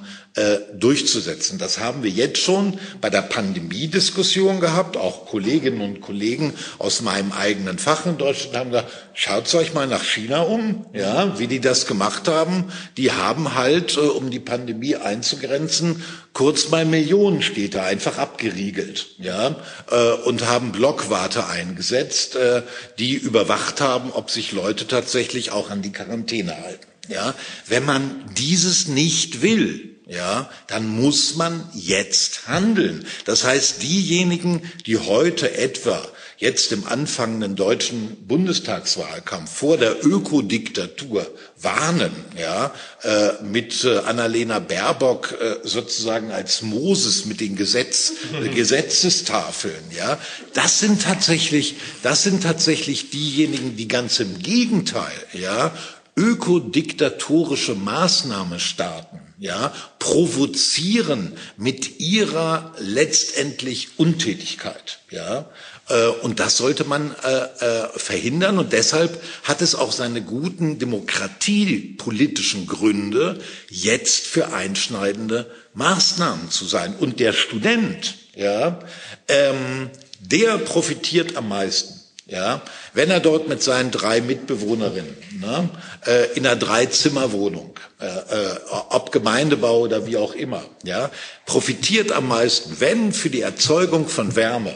[0.74, 1.59] durchzusetzen.
[1.59, 4.97] Das haben wir jetzt schon bei der Pandemiediskussion gehabt.
[4.97, 9.87] Auch Kolleginnen und Kollegen aus meinem eigenen Fach in Deutschland haben gesagt, schaut euch mal
[9.87, 12.72] nach China um, ja, wie die das gemacht haben.
[12.97, 19.57] Die haben halt, äh, um die Pandemie einzugrenzen, kurz mal Millionenstädte einfach abgeriegelt, ja,
[19.91, 22.62] äh, und haben Blockwarte eingesetzt, äh,
[22.99, 26.87] die überwacht haben, ob sich Leute tatsächlich auch an die Quarantäne halten.
[27.09, 27.35] Ja,
[27.66, 33.07] wenn man dieses nicht will, ja, dann muss man jetzt handeln.
[33.24, 36.02] Das heißt, diejenigen, die heute etwa
[36.36, 41.26] jetzt im anfangenden deutschen Bundestagswahlkampf vor der Ökodiktatur
[41.59, 48.48] warnen, ja, äh, mit äh, Annalena Baerbock äh, sozusagen als Moses mit den Gesetz, äh,
[48.55, 50.18] Gesetzestafeln, ja,
[50.52, 55.72] das sind tatsächlich, das sind tatsächlich diejenigen, die ganz im Gegenteil, ja,
[56.16, 65.51] ökodiktatorische Maßnahme starten, ja, provozieren mit ihrer letztendlich Untätigkeit, ja.
[65.89, 67.28] Äh, und das sollte man äh,
[67.64, 68.59] äh, verhindern.
[68.59, 76.95] Und deshalb hat es auch seine guten demokratiepolitischen Gründe, jetzt für einschneidende Maßnahmen zu sein.
[76.97, 78.80] Und der Student, ja,
[79.28, 81.93] ähm, der profitiert am meisten.
[82.27, 82.62] Ja,
[82.95, 85.68] wenn er dort mit seinen drei Mitbewohnerinnen ne,
[86.07, 88.57] äh, in einer Dreizimmerwohnung, äh, äh,
[88.89, 91.11] ob Gemeindebau oder wie auch immer, ja,
[91.45, 94.75] profitiert am meisten, wenn für die Erzeugung von Wärme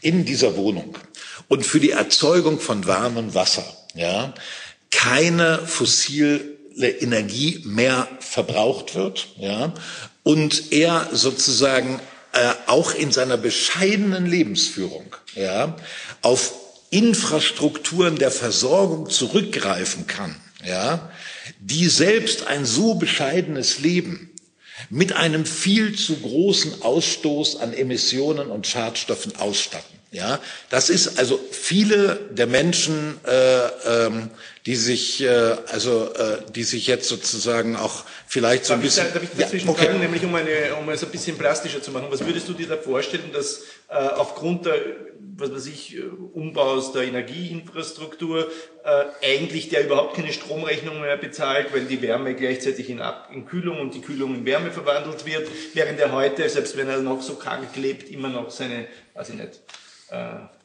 [0.00, 0.96] in dieser Wohnung
[1.48, 4.32] und für die Erzeugung von warmem Wasser, ja,
[4.90, 9.74] keine fossile Energie mehr verbraucht wird, ja,
[10.22, 12.00] und er sozusagen
[12.32, 15.76] äh, auch in seiner bescheidenen Lebensführung, ja,
[16.22, 16.54] auf
[16.90, 21.10] Infrastrukturen der Versorgung zurückgreifen kann, ja,
[21.60, 24.30] die selbst ein so bescheidenes Leben
[24.90, 29.96] mit einem viel zu großen Ausstoß an Emissionen und Schadstoffen ausstatten.
[30.16, 30.40] Ja,
[30.70, 34.30] das ist also viele der Menschen, äh, ähm,
[34.64, 39.08] die sich äh, also äh, die sich jetzt sozusagen auch vielleicht so ein bisschen.
[39.08, 39.84] Ich, darf ich dazwischen ja, okay.
[39.84, 42.06] fragen, nämlich um, eine, um es ein bisschen plastischer zu machen.
[42.08, 44.80] Was würdest du dir da vorstellen, dass äh, aufgrund der
[45.38, 46.02] was weiß ich, äh,
[46.32, 48.50] Umbaus der Energieinfrastruktur,
[48.84, 53.44] äh, eigentlich der überhaupt keine Stromrechnung mehr bezahlt, weil die Wärme gleichzeitig in, Ab in
[53.46, 57.22] Kühlung und die Kühlung in Wärme verwandelt wird, während er heute, selbst wenn er noch
[57.22, 59.60] so krank lebt, immer noch seine, weiß ich nicht,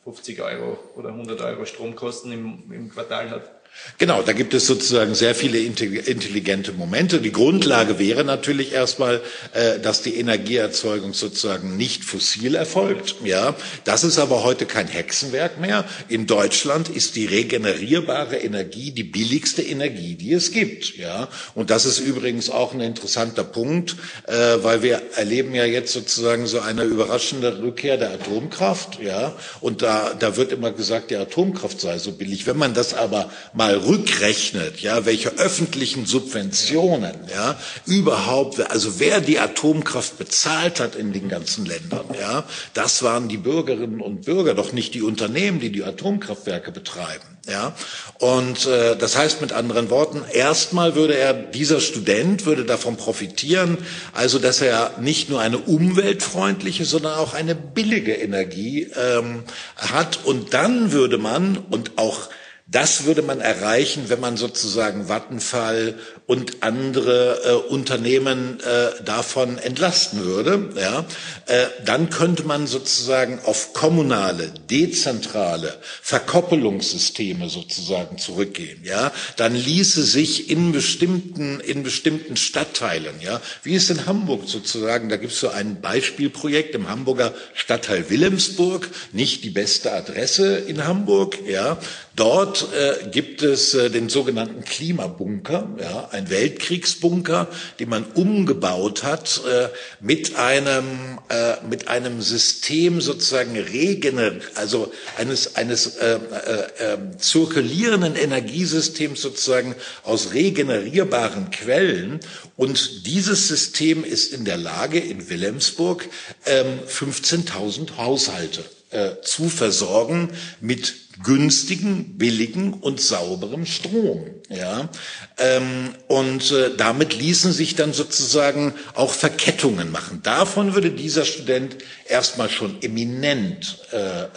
[0.04, 3.61] 50 Euro oder 100 Euro Stromkosten im, im Quartal hat.
[3.98, 7.20] Genau, da gibt es sozusagen sehr viele intelligente Momente.
[7.20, 9.22] Die Grundlage wäre natürlich erstmal,
[9.54, 13.16] äh, dass die Energieerzeugung sozusagen nicht fossil erfolgt.
[13.24, 15.86] Ja, das ist aber heute kein Hexenwerk mehr.
[16.10, 20.98] In Deutschland ist die regenerierbare Energie die billigste Energie, die es gibt.
[20.98, 23.96] Ja, und das ist übrigens auch ein interessanter Punkt,
[24.28, 29.00] äh, weil wir erleben ja jetzt sozusagen so eine überraschende Rückkehr der Atomkraft.
[29.00, 32.48] Ja, und da da wird immer gesagt, die Atomkraft sei so billig.
[32.48, 39.38] Wenn man das aber mal rückrechnet, ja, welche öffentlichen Subventionen, ja, überhaupt, also wer die
[39.38, 42.44] Atomkraft bezahlt hat in den ganzen Ländern, ja,
[42.74, 47.76] das waren die Bürgerinnen und Bürger, doch nicht die Unternehmen, die die Atomkraftwerke betreiben, ja.
[48.18, 53.78] Und äh, das heißt mit anderen Worten, erstmal würde er, dieser Student würde davon profitieren,
[54.12, 59.44] also dass er nicht nur eine umweltfreundliche, sondern auch eine billige Energie ähm,
[59.76, 60.26] hat.
[60.26, 62.30] Und dann würde man und auch
[62.72, 65.96] das würde man erreichen, wenn man sozusagen Vattenfall
[66.32, 70.70] und andere äh, Unternehmen äh, davon entlasten würde.
[70.80, 71.06] Ja?
[71.46, 78.80] Äh, dann könnte man sozusagen auf kommunale, dezentrale Verkoppelungssysteme sozusagen zurückgehen.
[78.86, 79.12] Ja?
[79.36, 85.18] Dann ließe sich in bestimmten, in bestimmten Stadtteilen, ja, wie es in Hamburg sozusagen, da
[85.18, 91.40] gibt es so ein Beispielprojekt im Hamburger Stadtteil Wilhelmsburg, nicht die beste Adresse in Hamburg,
[91.46, 91.78] ja,
[92.16, 97.48] Dort äh, gibt es äh, den sogenannten Klimabunker, ja, ein Weltkriegsbunker,
[97.80, 99.70] den man umgebaut hat äh,
[100.00, 108.16] mit einem äh, mit einem System sozusagen regener, also eines eines äh, äh, äh, zirkulierenden
[108.16, 112.20] Energiesystems sozusagen aus regenerierbaren Quellen.
[112.58, 116.08] Und dieses System ist in der Lage, in Wilhelmsburg
[116.46, 120.30] ähm, 15.000 Haushalte äh, zu versorgen
[120.60, 124.26] mit günstigen, billigen und sauberem Strom.
[124.50, 124.90] Ja?
[125.38, 130.22] Ähm, und äh, damit ließen sich dann sozusagen auch Verkettungen machen.
[130.24, 131.78] Davon würde dieser Student
[132.08, 134.28] erstmal schon eminent äh, äh,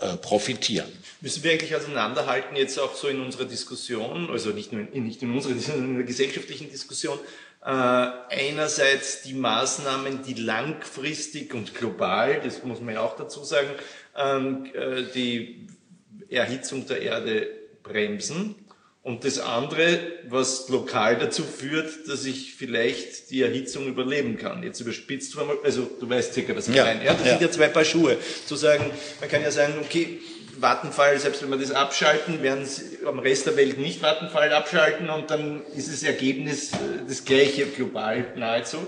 [0.00, 0.90] äh profitieren.
[1.20, 5.22] Müssen wir eigentlich auseinanderhalten, jetzt auch so in unserer Diskussion, also nicht nur in, nicht
[5.22, 7.18] in unserer, sondern in der gesellschaftlichen Diskussion,
[7.64, 13.70] äh, einerseits die Maßnahmen, die langfristig und global, das muss man ja auch dazu sagen,
[15.14, 15.66] die
[16.28, 17.48] Erhitzung der Erde
[17.82, 18.56] bremsen.
[19.02, 19.98] Und das andere,
[20.28, 24.62] was lokal dazu führt, dass ich vielleicht die Erhitzung überleben kann.
[24.62, 27.04] Jetzt überspitzt, also du weißt circa, was ich ja, meine.
[27.04, 27.32] Ja, das ja.
[27.32, 28.16] sind ja zwei Paar Schuhe.
[28.46, 28.90] Zu sagen,
[29.20, 30.20] man kann ja sagen, okay,
[30.58, 35.10] Vattenfall, selbst wenn wir das abschalten, werden sie am Rest der Welt nicht Vattenfall abschalten
[35.10, 38.78] und dann ist das Ergebnis äh, das gleiche global nahezu.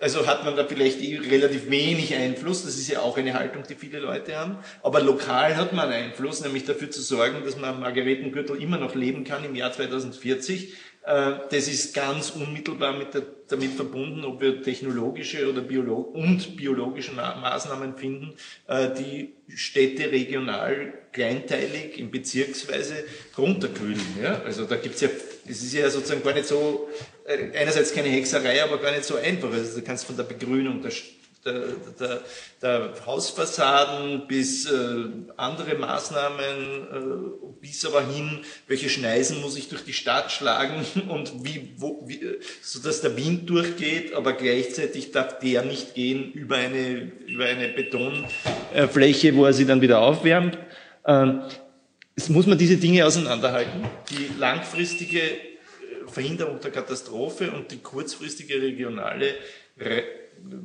[0.00, 2.64] Also hat man da vielleicht eh relativ wenig Einfluss.
[2.64, 4.58] Das ist ja auch eine Haltung, die viele Leute haben.
[4.82, 8.94] Aber lokal hat man Einfluss, nämlich dafür zu sorgen, dass man am Margaretengürtel immer noch
[8.94, 10.74] leben kann im Jahr 2040.
[11.04, 16.56] Äh, das ist ganz unmittelbar mit der, damit verbunden, ob wir technologische oder Biolo und
[16.56, 18.34] biologische Maßnahmen finden,
[18.68, 23.04] äh, die Städte regional kleinteilig in Bezirksweise
[23.36, 24.00] runterkühlen.
[24.22, 24.40] Ja?
[24.44, 25.10] Also da gibt's ja,
[25.46, 26.88] es ist ja sozusagen gar nicht so,
[27.26, 29.52] einerseits keine Hexerei, aber gar nicht so einfach.
[29.52, 30.92] Also du kannst von der Begrünung der
[31.44, 31.62] der,
[31.98, 32.20] der,
[32.62, 35.04] der Hausfassaden bis äh,
[35.36, 36.46] andere Maßnahmen,
[36.90, 42.02] äh, bis aber hin, welche Schneisen muss ich durch die Stadt schlagen und wie, wo,
[42.06, 42.20] wie,
[42.62, 47.68] so dass der Wind durchgeht, aber gleichzeitig darf der nicht gehen über eine, über eine
[47.68, 50.58] Betonfläche, wo er sie dann wieder aufwärmt.
[51.06, 51.42] Ähm,
[52.16, 53.84] es muss man diese Dinge auseinanderhalten.
[54.10, 55.53] Die langfristige äh,
[56.14, 59.34] Verhinderung der Katastrophe und die kurzfristige regionale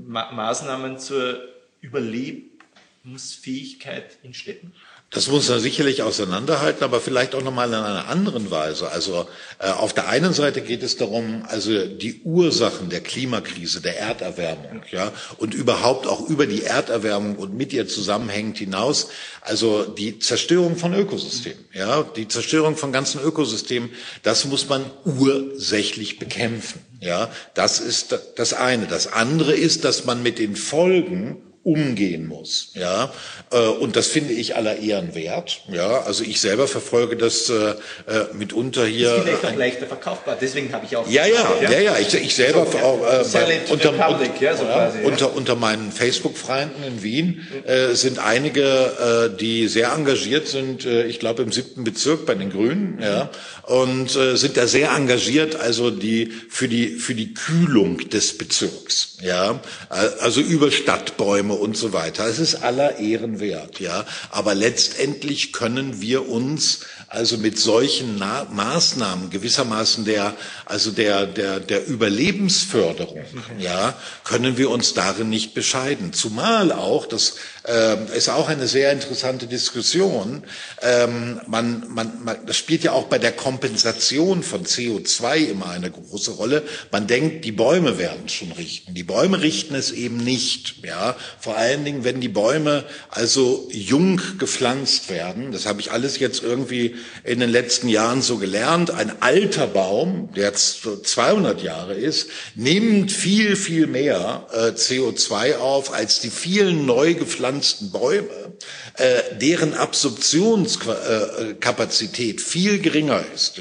[0.06, 1.42] Ma Maßnahmen zur
[1.82, 4.76] Überlebensfähigkeit in Städten?
[5.12, 8.92] Das muss man sicherlich auseinanderhalten, aber vielleicht auch nochmal in einer anderen Weise.
[8.92, 14.00] Also äh, auf der einen Seite geht es darum, also die Ursachen der Klimakrise, der
[14.00, 19.08] Erderwärmung, ja, und überhaupt auch über die Erderwärmung und mit ihr zusammenhängend hinaus,
[19.42, 23.90] also die Zerstörung von Ökosystemen, ja, die Zerstörung von ganzen Ökosystemen,
[24.22, 27.32] das muss man ursächlich bekämpfen, ja.
[27.56, 28.86] Das ist das eine.
[28.86, 32.72] Das andere ist, dass man mit den Folgen umgehen muss.
[32.74, 33.14] Ja,
[33.52, 35.62] äh, und das finde ich aller Ehren wert.
[35.72, 39.16] Ja, also ich selber verfolge das äh, äh mitunter hier.
[39.16, 40.38] Ist vielleicht auch leichter verkaufbar.
[40.42, 41.08] Deswegen habe ich auch.
[41.08, 41.98] Ja, ja, ja, ja, ja.
[42.00, 45.92] Ich, ich selber so, auch, äh, bei, unter, Public, ja, so quasi, unter unter meinen
[45.92, 50.86] Facebook-Freunden in Wien äh, sind einige, äh, die sehr engagiert sind.
[50.86, 53.00] Äh, ich glaube im siebten Bezirk bei den Grünen.
[53.00, 53.30] Ja,
[53.64, 55.56] und äh, sind da sehr engagiert.
[55.56, 59.18] Also die für die für die Kühlung des Bezirks.
[59.22, 59.60] Ja,
[59.90, 62.26] also über Stadtbäume und so weiter.
[62.26, 64.06] Es ist aller Ehren wert, ja.
[64.32, 70.36] Aber letztendlich können wir uns also mit solchen Na Maßnahmen gewissermaßen der,
[70.66, 73.24] also der, der, der Überlebensförderung,
[73.58, 76.14] ja, können wir uns darin nicht bescheiden.
[76.14, 77.36] Zumal auch, das
[77.68, 80.44] äh, ist auch eine sehr interessante Diskussion,
[80.82, 85.92] ähm, man, man, man, das spielt ja auch bei der Kompensation von CO2 immer eine
[85.92, 86.64] große Rolle.
[86.92, 88.94] Man denkt, die Bäume werden schon richten.
[88.94, 91.16] Die Bäume richten es eben nicht, ja.
[91.40, 95.52] Vor allen Dingen, wenn die Bäume also jung gepflanzt werden.
[95.52, 98.92] Das habe ich alles jetzt irgendwie in den letzten Jahren so gelernt.
[98.92, 105.94] Ein alter Baum, der jetzt 200 Jahre ist, nimmt viel, viel mehr äh, CO2 auf
[105.94, 107.49] als die vielen neu gepflanzten
[107.92, 108.54] Bäume,
[108.96, 113.60] äh, deren Absorptionskapazität viel geringer ist.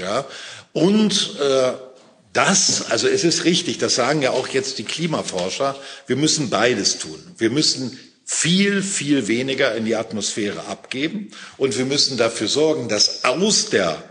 [0.73, 1.73] Und äh,
[2.33, 5.77] das, also es ist richtig, das sagen ja auch jetzt die Klimaforscher,
[6.07, 7.19] wir müssen beides tun.
[7.37, 11.31] Wir müssen viel, viel weniger in die Atmosphäre abgeben.
[11.57, 14.03] Und wir müssen dafür sorgen, dass aus der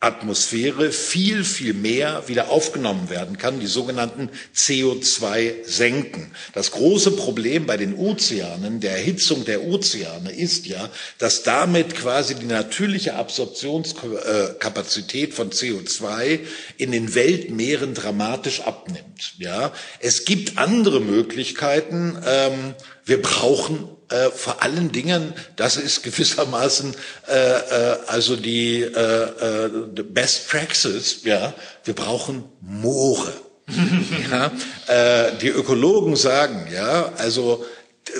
[0.00, 6.30] Atmosphäre viel, viel mehr wieder aufgenommen werden kann, die sogenannten CO2-Senken.
[6.52, 10.88] Das große Problem bei den Ozeanen, der Erhitzung der Ozeane, ist ja,
[11.18, 16.38] dass damit quasi die natürliche Absorptionskapazität von CO2
[16.76, 19.34] in den Weltmeeren dramatisch abnimmt.
[19.38, 22.16] Ja, es gibt andere Möglichkeiten.
[22.24, 26.94] Ähm, wir brauchen äh, vor allen Dingen, das ist gewissermaßen
[27.28, 29.68] äh, äh, also die äh, äh,
[30.02, 31.52] Best Praxis, ja,
[31.84, 33.32] wir brauchen Moore.
[34.30, 34.50] ja,
[34.86, 37.66] äh, die Ökologen sagen, ja, also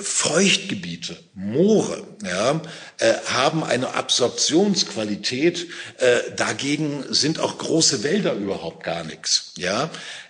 [0.03, 2.61] Feuchtgebiete, Moore, ja,
[2.99, 5.67] äh, haben eine Absorptionsqualität.
[5.97, 9.53] Äh, dagegen sind auch große Wälder überhaupt gar nichts.
[9.57, 9.89] Ja,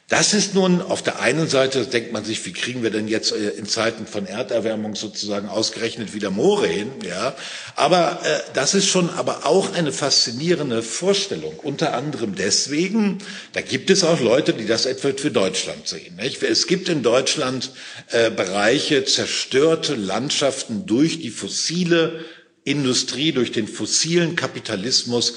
[0.09, 3.31] Das ist nun auf der einen Seite, denkt man sich, wie kriegen wir denn jetzt
[3.31, 7.35] äh, in Zeiten von Erderwärmung sozusagen ausgerechnet wieder Moore hin, ja.
[7.75, 11.53] Aber äh, das ist schon aber auch eine faszinierende Vorstellung.
[11.59, 13.19] Unter anderem deswegen,
[13.53, 16.15] da gibt es auch Leute, die das etwa für Deutschland sehen.
[16.15, 16.41] Nicht?
[16.41, 17.69] Es gibt in Deutschland
[18.09, 22.25] äh, Bereiche, zerstörte Landschaften durch die fossile
[22.63, 25.35] Industrie, durch den fossilen Kapitalismus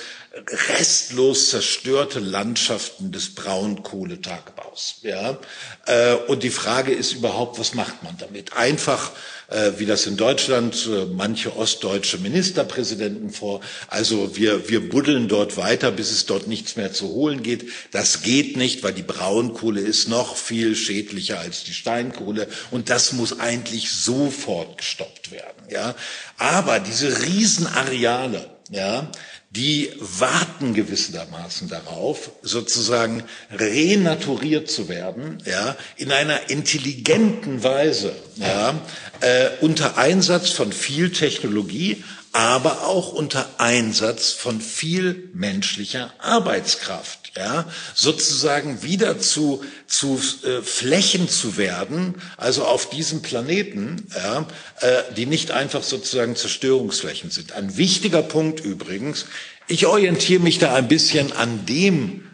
[0.68, 4.96] restlos zerstörte Landschaften des Braunkohletagebaus.
[5.02, 5.38] Ja?
[5.86, 8.56] Äh, und die Frage ist überhaupt, was macht man damit?
[8.56, 9.12] Einfach,
[9.48, 15.58] äh, wie das in Deutschland äh, manche ostdeutsche Ministerpräsidenten vor, also wir, wir buddeln dort
[15.58, 17.70] weiter, bis es dort nichts mehr zu holen geht.
[17.90, 23.12] Das geht nicht, weil die Braunkohle ist noch viel schädlicher als die Steinkohle und das
[23.12, 25.68] muss eigentlich sofort gestoppt werden.
[25.68, 25.94] Ja?
[26.38, 29.10] Aber diese Riesenareale, ja,
[29.54, 38.80] die warten gewissermaßen darauf, sozusagen renaturiert zu werden, ja, in einer intelligenten Weise, ja,
[39.20, 42.02] äh, unter Einsatz von viel Technologie,
[42.32, 47.64] aber auch unter Einsatz von viel menschlicher Arbeitskraft ja,
[47.94, 54.46] sozusagen wieder zu, zu äh, Flächen zu werden, also auf diesem Planeten, ja,
[54.80, 57.52] äh, die nicht einfach sozusagen Zerstörungsflächen sind.
[57.52, 59.26] Ein wichtiger Punkt übrigens,
[59.66, 62.24] ich orientiere mich da ein bisschen an dem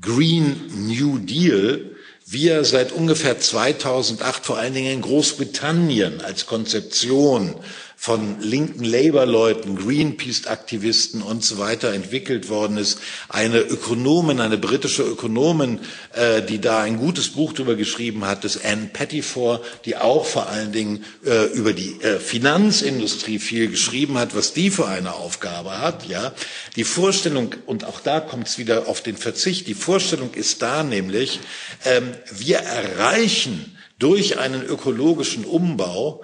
[0.00, 1.90] Green New Deal,
[2.26, 7.54] wie er seit ungefähr 2008 vor allen Dingen in Großbritannien als Konzeption
[7.98, 13.00] von linken Labour-Leuten, Greenpeace-Aktivisten und so weiter entwickelt worden ist.
[13.30, 15.80] Eine Ökonomin, eine britische Ökonomin,
[16.12, 20.48] äh, die da ein gutes Buch darüber geschrieben hat, ist Anne Pettifor, die auch vor
[20.48, 25.78] allen Dingen äh, über die äh, Finanzindustrie viel geschrieben hat, was die für eine Aufgabe
[25.80, 26.06] hat.
[26.06, 26.34] Ja,
[26.76, 29.66] die Vorstellung und auch da kommt es wieder auf den Verzicht.
[29.68, 31.40] Die Vorstellung ist da nämlich,
[31.86, 36.22] ähm, wir erreichen durch einen ökologischen Umbau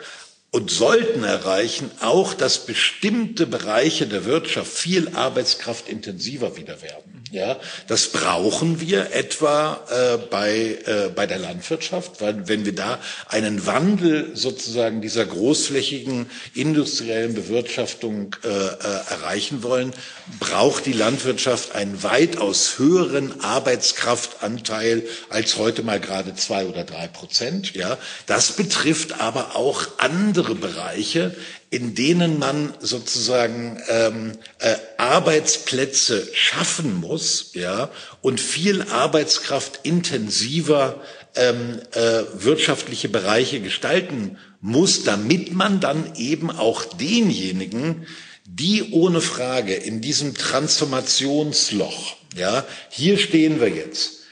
[0.53, 7.12] und sollten erreichen, auch dass bestimmte Bereiche der Wirtschaft viel arbeitskraftintensiver wieder werden.
[7.33, 12.99] Ja, das brauchen wir etwa äh, bei, äh, bei der Landwirtschaft, weil wenn wir da
[13.27, 19.95] einen Wandel sozusagen dieser großflächigen industriellen Bewirtschaftung äh, äh, erreichen wollen,
[20.41, 27.75] braucht die Landwirtschaft einen weitaus höheren Arbeitskraftanteil als heute mal gerade zwei oder drei Prozent.
[27.75, 31.35] Ja, das betrifft aber auch andere Bereiche,
[31.73, 41.01] in denen man sozusagen ähm, äh, Arbeitsplätze schaffen muss, ja, und viel Arbeitskraft intensiver
[41.35, 48.07] ähm, äh, wirtschaftliche Bereiche gestalten muss, damit man dann eben auch denjenigen,
[48.45, 54.25] die ohne Frage in diesem Transformationsloch, ja, hier stehen wir jetzt.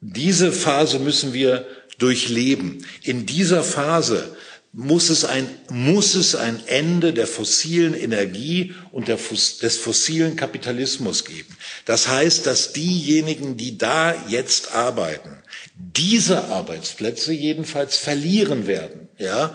[0.00, 1.66] Diese Phase müssen wir
[1.98, 2.86] durchleben.
[3.02, 4.36] In dieser Phase
[4.72, 11.24] muss es ein, muss es ein Ende der fossilen Energie und der, des fossilen Kapitalismus
[11.24, 11.56] geben.
[11.84, 15.42] Das heißt, dass diejenigen, die da jetzt arbeiten,
[15.74, 19.08] diese Arbeitsplätze jedenfalls verlieren werden.
[19.18, 19.54] Ja,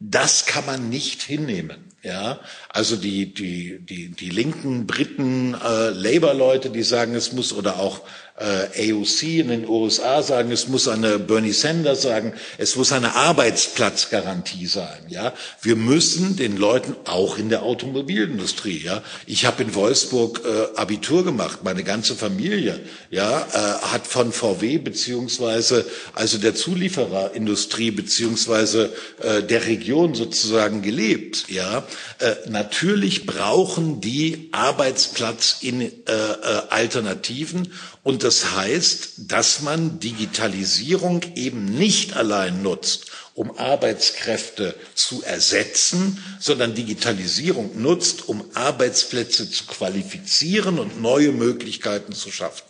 [0.00, 1.84] das kann man nicht hinnehmen.
[2.02, 2.38] Ja,
[2.68, 8.02] also die die die die linken Briten äh, Labour-Leute, die sagen, es muss oder auch
[8.40, 13.14] äh, AOC in den USA sagen, es muss eine Bernie Sanders sagen, es muss eine
[13.14, 14.98] Arbeitsplatzgarantie sein.
[15.08, 15.32] Ja,
[15.62, 18.78] wir müssen den Leuten auch in der Automobilindustrie.
[18.84, 22.80] Ja, ich habe in Wolfsburg äh, Abitur gemacht, meine ganze Familie.
[23.10, 25.84] Ja, äh, hat von VW beziehungsweise
[26.14, 31.46] also der Zuliefererindustrie beziehungsweise äh, der Region sozusagen gelebt.
[31.48, 31.84] Ja,
[32.18, 37.72] äh, natürlich brauchen die Arbeitsplatz in äh, äh, Alternativen
[38.08, 43.04] und das heißt, dass man Digitalisierung eben nicht allein nutzt,
[43.34, 52.32] um Arbeitskräfte zu ersetzen, sondern Digitalisierung nutzt, um Arbeitsplätze zu qualifizieren und neue Möglichkeiten zu
[52.32, 52.67] schaffen.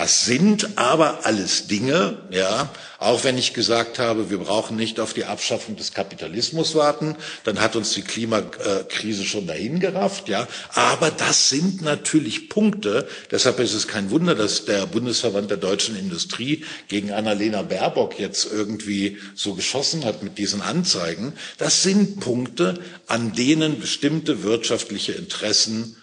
[0.00, 2.70] Das sind aber alles Dinge, ja,
[3.00, 7.60] auch wenn ich gesagt habe, wir brauchen nicht auf die Abschaffung des Kapitalismus warten, dann
[7.60, 10.46] hat uns die Klimakrise schon dahin gerafft, ja.
[10.72, 13.08] Aber das sind natürlich Punkte.
[13.32, 18.46] Deshalb ist es kein Wunder, dass der Bundesverband der deutschen Industrie gegen Annalena Baerbock jetzt
[18.52, 21.32] irgendwie so geschossen hat mit diesen Anzeigen.
[21.56, 22.78] Das sind Punkte,
[23.08, 25.96] an denen bestimmte wirtschaftliche Interessen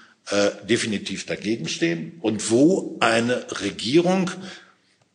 [0.68, 2.18] definitiv dagegen stehen.
[2.22, 4.32] Und wo eine Regierung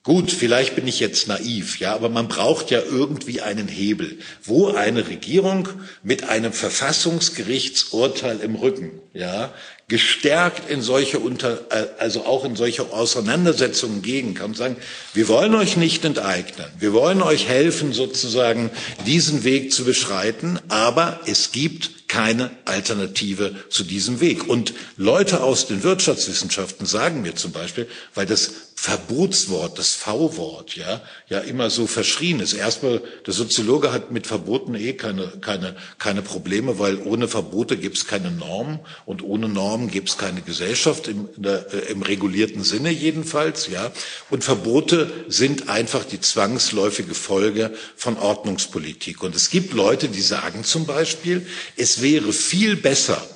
[0.03, 4.69] Gut, vielleicht bin ich jetzt naiv, ja, aber man braucht ja irgendwie einen Hebel, wo
[4.69, 5.69] eine Regierung
[6.03, 9.53] mit einem Verfassungsgerichtsurteil im Rücken, ja,
[9.89, 14.77] gestärkt in solche unter, äh, also auch in solche Auseinandersetzungen gehen kann und sagen,
[15.13, 18.71] wir wollen euch nicht enteignen, wir wollen euch helfen, sozusagen
[19.07, 24.49] diesen Weg zu beschreiten, aber es gibt keine Alternative zu diesem Weg.
[24.49, 27.87] Und Leute aus den Wirtschaftswissenschaften sagen mir zum Beispiel,
[28.17, 28.51] weil das
[28.81, 32.55] Verbotswort, das V-Wort, ja, ja immer so verschrien ist.
[32.55, 37.99] Erstmal, der Soziologe hat mit Verboten eh keine, keine, keine Probleme, weil ohne Verbote gibt
[37.99, 42.65] es keine Normen und ohne Normen gibt es keine Gesellschaft im, der, äh, im regulierten
[42.65, 43.93] Sinne jedenfalls, ja.
[44.31, 49.23] Und Verbote sind einfach die zwangsläufige Folge von Ordnungspolitik.
[49.23, 51.47] Und es gibt Leute, die sagen zum Beispiel,
[51.77, 53.27] es wäre viel besser,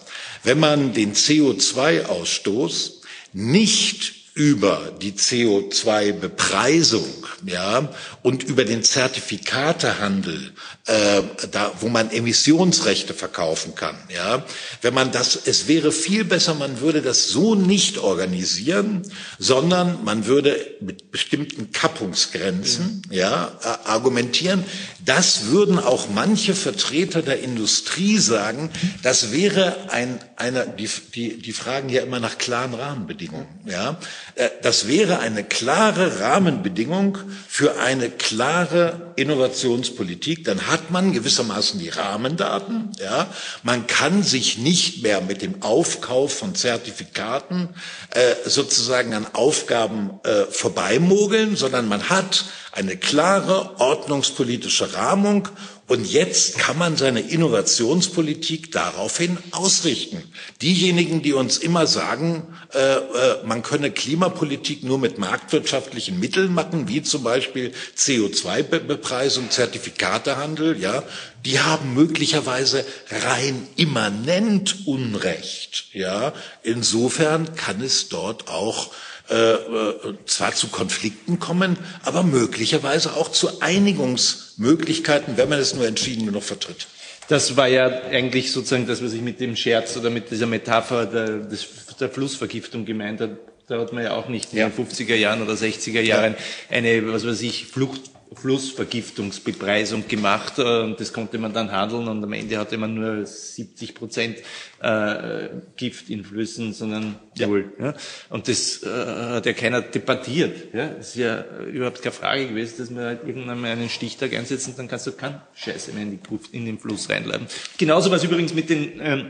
[0.42, 2.92] wenn man den CO2-Ausstoß
[3.32, 7.06] nicht über die CO2-Bepreisung
[7.46, 7.88] ja,
[8.22, 10.52] und über den Zertifikatehandel,
[10.86, 11.22] äh,
[11.52, 13.96] da, wo man Emissionsrechte verkaufen kann.
[14.12, 14.44] Ja.
[14.82, 19.02] Wenn man das, es wäre viel besser, man würde das so nicht organisieren,
[19.38, 23.14] sondern man würde mit bestimmten Kappungsgrenzen mhm.
[23.14, 23.52] ja,
[23.84, 24.64] argumentieren.
[25.04, 28.70] Das würden auch manche Vertreter der Industrie sagen.
[29.02, 33.46] Das wäre ein, einer, die, die, die fragen ja immer nach klaren Rahmenbedingungen.
[33.66, 33.98] Ja.
[34.34, 37.18] Äh, das wäre eine klare Rahmenbedingung
[37.48, 40.44] für eine klare Innovationspolitik.
[40.44, 42.90] Dann hat man gewissermaßen die Rahmendaten.
[43.00, 43.28] Ja.
[43.62, 47.68] Man kann sich nicht mehr mit dem Aufkauf von Zertifikaten
[48.10, 55.48] äh, sozusagen an Aufgaben äh, vorbeimogeln, sondern man hat eine klare ordnungspolitische Rahmung
[55.86, 60.22] und jetzt kann man seine Innovationspolitik daraufhin ausrichten.
[60.62, 63.00] Diejenigen, die uns immer sagen, äh, äh,
[63.44, 71.02] man könne Klimapolitik nur mit marktwirtschaftlichen Mitteln machen, wie zum Beispiel CO2-Bepreisung, Zertifikatehandel, ja,
[71.44, 75.88] die haben möglicherweise rein immanent Unrecht.
[75.92, 76.32] Ja,
[76.62, 78.90] insofern kann es dort auch
[79.30, 85.86] äh, äh, zwar zu Konflikten kommen, aber möglicherweise auch zu Einigungsmöglichkeiten, wenn man es nur
[85.86, 86.86] entschieden genug vertritt.
[87.28, 91.06] Das war ja eigentlich sozusagen das, was ich mit dem Scherz oder mit dieser Metapher
[91.06, 91.66] der, des,
[91.98, 93.38] der Flussvergiftung gemeint habe.
[93.66, 94.68] Da hat man ja auch nicht in ja.
[94.68, 96.34] den 50er Jahren oder 60er Jahren
[96.68, 98.02] eine, was weiß ich, Flucht
[98.34, 103.24] Flussvergiftungsbepreisung gemacht äh, und das konnte man dann handeln und am Ende hatte man nur
[103.24, 104.38] 70 Prozent
[104.80, 107.46] äh, Gift in Flüssen, sondern ja.
[107.46, 107.72] null.
[107.78, 107.94] Ja?
[108.30, 110.74] Und das äh, hat ja keiner debattiert.
[110.74, 110.88] Ja?
[110.88, 114.68] Das ist ja überhaupt keine Frage gewesen, dass man halt irgendwann mal einen Stichtag einsetzt
[114.68, 117.46] und dann kannst du keinen Scheiße mehr in, die, in den Fluss reinladen.
[117.78, 119.26] Genauso was übrigens mit den ähm,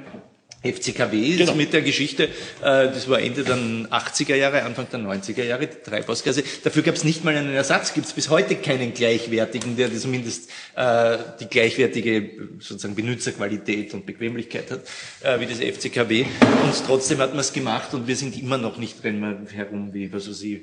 [0.65, 1.55] FCKW genau.
[1.55, 2.29] mit der Geschichte, äh,
[2.61, 6.43] das war Ende der 80er Jahre, Anfang der 90er Jahre, die Treibhausgase.
[6.63, 10.51] Dafür gab es nicht mal einen Ersatz, gibt es bis heute keinen gleichwertigen, der zumindest
[10.75, 14.81] äh, die gleichwertige sozusagen Benutzerqualität und Bequemlichkeit hat,
[15.23, 16.23] äh, wie das FCKW.
[16.23, 20.13] Und trotzdem hat man es gemacht und wir sind immer noch nicht drin herum, wie,
[20.13, 20.63] was weiß ich,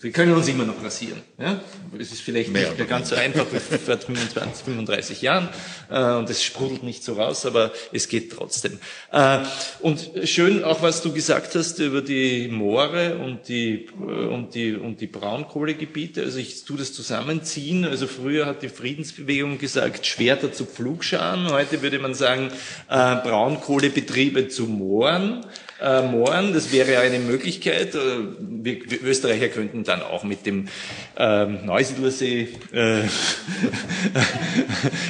[0.00, 1.20] wir können uns immer noch rasieren.
[1.38, 1.60] Ja?
[1.98, 5.48] Es ist vielleicht Mehr nicht mehr ganz so einfach wie vor 25, 35 Jahren
[5.90, 8.78] äh, und es sprudelt nicht so raus, aber es geht trotzdem.
[9.12, 9.40] Äh,
[9.80, 14.74] und schön auch, was du gesagt hast über die Moore und die, äh, und die,
[14.74, 16.22] und die Braunkohlegebiete.
[16.22, 17.84] Also ich tue das zusammenziehen.
[17.84, 21.50] Also früher hat die Friedensbewegung gesagt, Schwerter zu Pflugscharen.
[21.50, 22.50] Heute würde man sagen,
[22.88, 25.44] äh, Braunkohlebetriebe zu Mooren
[25.80, 26.52] äh, Mooren.
[26.52, 27.94] Das wäre eine Möglichkeit.
[27.94, 27.98] Äh,
[28.40, 30.68] wir, wir, Österreicher könnten dann auch mit dem
[31.16, 33.02] ähm, Neusiedlersee äh,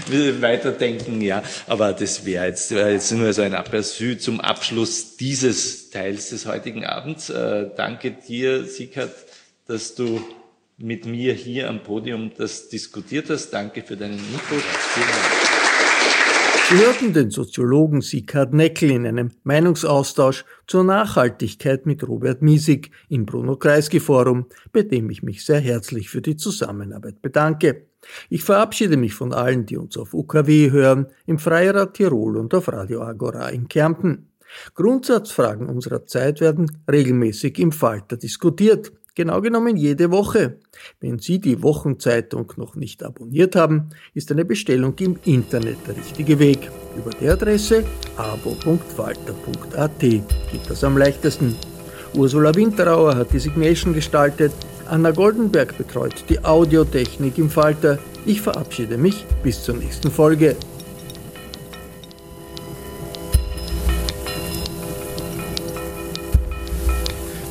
[0.40, 1.42] weiterdenken, ja.
[1.66, 6.46] Aber das wäre jetzt, wär jetzt nur so ein Aperçu zum Abschluss dieses Teils des
[6.46, 7.30] heutigen Abends.
[7.30, 9.10] Äh, danke dir, Sikat,
[9.66, 10.24] dass du
[10.78, 13.50] mit mir hier am Podium das diskutiert hast.
[13.50, 14.62] Danke für deinen Input.
[14.62, 15.57] Vielen Dank.
[16.70, 23.24] Sie hörten den Soziologen Sieghard Neckel in einem Meinungsaustausch zur Nachhaltigkeit mit Robert Miesig im
[23.24, 27.86] Bruno Kreisky Forum, bei dem ich mich sehr herzlich für die Zusammenarbeit bedanke.
[28.28, 32.68] Ich verabschiede mich von allen, die uns auf UKW hören, im Freirad Tirol und auf
[32.68, 34.28] Radio Agora in Kärnten.
[34.74, 38.92] Grundsatzfragen unserer Zeit werden regelmäßig im Falter diskutiert.
[39.18, 40.60] Genau genommen jede Woche.
[41.00, 46.38] Wenn Sie die Wochenzeitung noch nicht abonniert haben, ist eine Bestellung im Internet der richtige
[46.38, 46.70] Weg.
[46.96, 47.82] Über die Adresse
[48.16, 50.22] abo.falter.at geht
[50.68, 51.56] das am leichtesten.
[52.14, 54.52] Ursula Winterauer hat die Signation gestaltet,
[54.86, 57.98] Anna Goldenberg betreut die Audiotechnik im Falter.
[58.24, 60.54] Ich verabschiede mich bis zur nächsten Folge.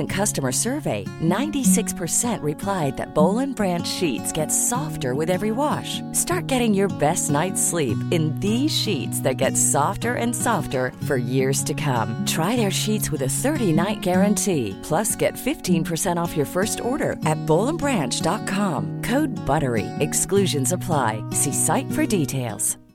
[0.00, 6.00] recent customer survey, 96% replied that Bowl and Branch sheets get softer with every wash.
[6.12, 11.16] Start getting your best night's sleep in these sheets that get softer and softer for
[11.16, 12.08] years to come.
[12.26, 14.76] Try their sheets with a 30-night guarantee.
[14.82, 19.02] Plus, get 15% off your first order at bowlandbranch.com.
[19.02, 19.86] Code BUTTERY.
[20.00, 21.22] Exclusions apply.
[21.30, 22.89] See site for details.